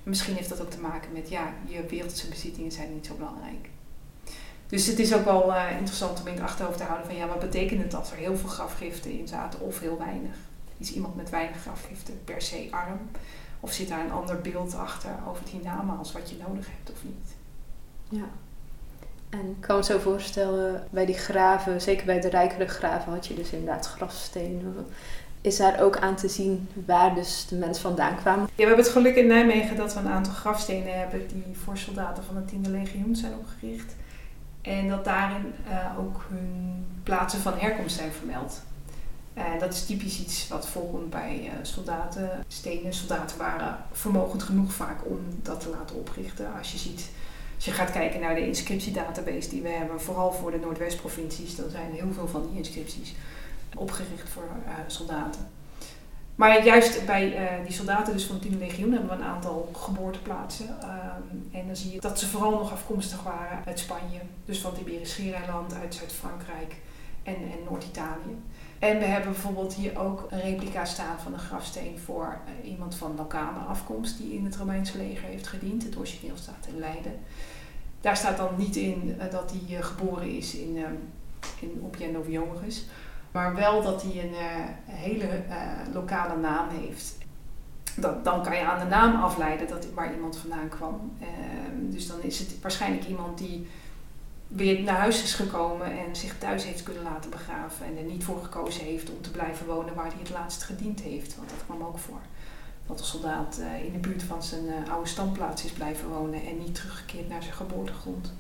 Misschien 0.03 0.35
heeft 0.35 0.49
dat 0.49 0.61
ook 0.61 0.71
te 0.71 0.81
maken 0.81 1.13
met, 1.13 1.29
ja, 1.29 1.53
je 1.67 1.87
wereldse 1.87 2.29
bezittingen 2.29 2.73
zijn 2.73 2.95
niet 2.95 3.07
zo 3.07 3.15
belangrijk. 3.15 3.69
Dus 4.73 4.87
het 4.87 4.99
is 4.99 5.15
ook 5.15 5.25
wel 5.25 5.51
uh, 5.51 5.65
interessant 5.79 6.21
om 6.21 6.27
in 6.27 6.35
het 6.35 6.43
achterhoofd 6.43 6.79
te 6.79 6.85
houden 6.85 7.07
van, 7.07 7.17
ja, 7.17 7.27
wat 7.27 7.39
betekent 7.39 7.83
het 7.83 7.95
als 7.95 8.11
er 8.11 8.17
heel 8.17 8.37
veel 8.37 8.49
grafgiften 8.49 9.19
in 9.19 9.29
zaten 9.29 9.61
of 9.61 9.81
heel 9.81 9.99
weinig? 9.99 10.35
Is 10.79 10.93
iemand 10.93 11.17
met 11.17 11.31
weinig 11.31 11.61
grafgiften 11.61 12.21
per 12.25 12.43
se 12.43 12.69
arm? 12.71 12.99
Of 13.61 13.73
zit 13.73 13.89
daar 13.89 14.05
een 14.05 14.13
ander 14.13 14.41
beeld 14.41 14.75
achter 14.75 15.11
over 15.29 15.43
het 15.43 15.53
hiernamaals 15.53 16.13
wat 16.13 16.31
je 16.31 16.37
nodig 16.49 16.67
hebt 16.77 16.91
of 16.91 17.05
niet? 17.05 17.35
Ja. 18.09 18.29
En 19.31 19.49
ik 19.51 19.61
kan 19.61 19.77
me 19.77 19.85
zo 19.85 19.99
voorstellen, 19.99 20.87
bij 20.91 21.07
die 21.07 21.19
graven, 21.19 21.81
zeker 21.81 22.07
bij 22.07 22.21
de 22.21 22.29
rijkere 22.29 22.67
graven, 22.67 23.13
had 23.13 23.27
je 23.27 23.35
dus 23.35 23.51
inderdaad 23.51 23.87
grafstenen 23.87 24.87
is 25.41 25.57
daar 25.57 25.81
ook 25.81 25.97
aan 25.97 26.17
te 26.17 26.29
zien 26.29 26.69
waar 26.87 27.15
dus 27.15 27.47
de 27.49 27.57
mensen 27.57 27.83
vandaan 27.83 28.17
kwamen. 28.17 28.45
Ja, 28.45 28.51
we 28.57 28.65
hebben 28.65 28.85
het 28.85 28.95
geluk 28.95 29.17
in 29.17 29.27
Nijmegen 29.27 29.77
dat 29.77 29.95
we 29.95 30.01
een 30.01 30.09
aantal 30.09 30.33
grafstenen 30.33 30.99
hebben 30.99 31.29
die 31.29 31.57
voor 31.65 31.77
soldaten 31.77 32.25
van 32.25 32.37
het 32.37 32.53
10e 32.53 32.71
legioen 32.71 33.17
zijn 33.17 33.33
opgericht. 33.35 33.95
En 34.63 34.89
dat 34.89 35.05
daarin 35.05 35.55
uh, 35.69 35.99
ook 35.99 36.25
hun 36.29 36.85
plaatsen 37.03 37.41
van 37.41 37.59
herkomst 37.59 37.97
zijn 37.97 38.13
vermeld. 38.13 38.63
En 39.35 39.59
dat 39.59 39.73
is 39.73 39.87
typisch 39.87 40.21
iets 40.21 40.49
wat 40.49 40.69
voorkomt 40.69 41.11
bij 41.11 41.41
uh, 41.45 41.51
soldaten. 41.63 42.45
Stenen 42.49 42.93
soldaten 42.93 43.39
waren 43.39 43.77
vermogend 43.93 44.43
genoeg 44.43 44.73
vaak 44.73 45.07
om 45.07 45.19
dat 45.43 45.61
te 45.61 45.69
laten 45.69 45.97
oprichten. 45.97 46.55
Als 46.59 46.73
je 46.73 46.79
ziet, 46.79 47.11
als 47.55 47.65
je 47.65 47.71
gaat 47.71 47.91
kijken 47.91 48.21
naar 48.21 48.35
de 48.35 48.47
inscriptiedatabase 48.47 49.49
die 49.49 49.63
we 49.63 49.69
hebben, 49.69 50.01
vooral 50.01 50.33
voor 50.33 50.51
de 50.51 50.59
Noordwestprovincies, 50.59 51.57
dan 51.57 51.71
zijn 51.71 51.93
heel 51.93 52.13
veel 52.13 52.29
van 52.29 52.47
die 52.49 52.57
inscripties 52.57 53.15
opgericht 53.77 54.29
voor 54.29 54.49
uh, 54.67 54.73
soldaten. 54.87 55.49
Maar 56.35 56.65
juist 56.65 57.07
bij 57.07 57.43
uh, 57.43 57.65
die 57.65 57.73
soldaten 57.73 58.13
dus 58.13 58.25
van 58.25 58.35
het 58.35 58.45
10 58.45 58.59
legioen 58.59 58.93
hebben 58.93 59.11
we 59.11 59.15
een 59.15 59.31
aantal 59.31 59.71
geboorteplaatsen. 59.77 60.69
Um, 60.69 61.49
en 61.53 61.67
dan 61.67 61.77
zie 61.77 61.93
je 61.93 62.01
dat 62.01 62.19
ze 62.19 62.27
vooral 62.27 62.51
nog 62.51 62.73
afkomstig 62.73 63.23
waren 63.23 63.65
uit 63.67 63.79
Spanje, 63.79 64.21
dus 64.45 64.59
van 64.59 64.71
het 64.71 64.81
Iberisch 64.81 65.21
uit 65.81 65.95
Zuid-Frankrijk 65.95 66.77
en, 67.23 67.35
en 67.35 67.65
Noord-Italië. 67.69 68.37
En 68.79 68.99
we 68.99 69.05
hebben 69.05 69.33
bijvoorbeeld 69.33 69.75
hier 69.75 69.99
ook 69.99 70.27
een 70.31 70.41
replica 70.41 70.85
staan 70.85 71.19
van 71.23 71.33
een 71.33 71.39
grafsteen 71.39 71.99
voor 71.99 72.39
uh, 72.63 72.71
iemand 72.71 72.95
van 72.95 73.17
lokale 73.17 73.59
afkomst 73.59 74.19
die 74.19 74.35
in 74.35 74.45
het 74.45 74.57
Romeinse 74.57 74.97
leger 74.97 75.29
heeft 75.29 75.47
gediend. 75.47 75.83
Het 75.83 75.97
origineel 75.97 76.37
staat 76.37 76.67
in 76.69 76.79
Leiden. 76.79 77.13
Daar 78.01 78.17
staat 78.17 78.37
dan 78.37 78.55
niet 78.57 78.77
in 78.77 79.17
uh, 79.19 79.31
dat 79.31 79.53
hij 79.53 79.83
geboren 79.83 80.37
is 80.37 80.55
in, 80.55 80.77
um, 80.77 80.99
in 81.61 82.17
of 82.17 82.29
Joris. 82.29 82.85
Maar 83.33 83.55
wel 83.55 83.83
dat 83.83 84.03
hij 84.03 84.25
een 84.25 84.33
uh, 84.33 84.39
hele 84.85 85.45
uh, 85.49 85.95
lokale 85.95 86.37
naam 86.37 86.69
heeft. 86.69 87.19
Dat, 87.97 88.25
dan 88.25 88.43
kan 88.43 88.57
je 88.57 88.65
aan 88.65 88.79
de 88.79 88.95
naam 88.95 89.23
afleiden 89.23 89.69
dat, 89.69 89.87
waar 89.93 90.15
iemand 90.15 90.37
vandaan 90.37 90.69
kwam. 90.69 91.13
Uh, 91.21 91.29
dus 91.75 92.07
dan 92.07 92.23
is 92.23 92.39
het 92.39 92.61
waarschijnlijk 92.61 93.07
iemand 93.07 93.39
die 93.39 93.69
weer 94.47 94.83
naar 94.83 94.97
huis 94.99 95.23
is 95.23 95.35
gekomen 95.35 95.99
en 95.99 96.17
zich 96.17 96.39
thuis 96.39 96.65
heeft 96.65 96.83
kunnen 96.83 97.03
laten 97.03 97.31
begraven. 97.31 97.87
En 97.87 97.97
er 97.97 98.03
niet 98.03 98.25
voor 98.25 98.43
gekozen 98.43 98.85
heeft 98.85 99.11
om 99.11 99.21
te 99.21 99.31
blijven 99.31 99.67
wonen 99.67 99.95
waar 99.95 100.07
hij 100.07 100.19
het 100.19 100.31
laatst 100.31 100.63
gediend 100.63 101.01
heeft. 101.01 101.37
Want 101.37 101.49
dat 101.49 101.65
kwam 101.67 101.83
ook 101.83 101.99
voor. 101.99 102.21
Dat 102.87 102.99
een 102.99 103.05
soldaat 103.05 103.61
in 103.85 103.93
de 103.93 103.99
buurt 103.99 104.23
van 104.23 104.43
zijn 104.43 104.91
oude 104.91 105.09
standplaats 105.09 105.65
is 105.65 105.73
blijven 105.73 106.09
wonen 106.09 106.47
en 106.47 106.59
niet 106.59 106.75
teruggekeerd 106.75 107.29
naar 107.29 107.43
zijn 107.43 107.55
geboortegrond. 107.55 108.33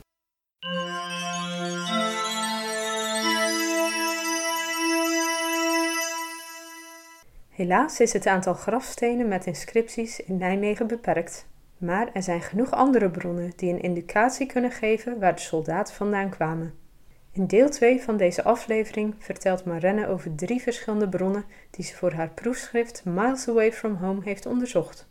Helaas 7.62 8.00
is 8.00 8.12
het 8.12 8.26
aantal 8.26 8.54
grafstenen 8.54 9.28
met 9.28 9.46
inscripties 9.46 10.20
in 10.20 10.36
Nijmegen 10.36 10.86
beperkt, 10.86 11.46
maar 11.78 12.10
er 12.12 12.22
zijn 12.22 12.40
genoeg 12.40 12.70
andere 12.70 13.10
bronnen 13.10 13.52
die 13.56 13.72
een 13.72 13.80
indicatie 13.80 14.46
kunnen 14.46 14.70
geven 14.70 15.18
waar 15.20 15.34
de 15.34 15.40
soldaten 15.40 15.94
vandaan 15.94 16.28
kwamen. 16.28 16.74
In 17.32 17.46
deel 17.46 17.70
2 17.70 18.02
van 18.02 18.16
deze 18.16 18.42
aflevering 18.42 19.14
vertelt 19.18 19.64
Marenne 19.64 20.06
over 20.06 20.34
drie 20.34 20.62
verschillende 20.62 21.08
bronnen 21.08 21.44
die 21.70 21.84
ze 21.84 21.96
voor 21.96 22.12
haar 22.12 22.30
proefschrift 22.30 23.04
Miles 23.04 23.48
Away 23.48 23.72
from 23.72 23.94
Home 23.94 24.20
heeft 24.24 24.46
onderzocht. 24.46 25.08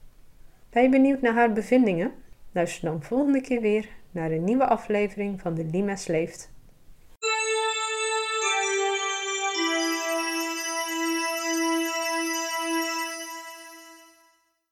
Ben 0.69 0.83
je 0.83 0.89
benieuwd 0.89 1.21
naar 1.21 1.33
haar 1.33 1.53
bevindingen? 1.53 2.11
Luister 2.51 2.89
dan 2.89 3.03
volgende 3.03 3.41
keer 3.41 3.61
weer 3.61 3.89
naar 4.11 4.31
een 4.31 4.43
nieuwe 4.43 4.65
aflevering 4.65 5.41
van 5.41 5.53
De 5.53 5.65
Limes 5.65 6.07
Leeft. 6.07 6.50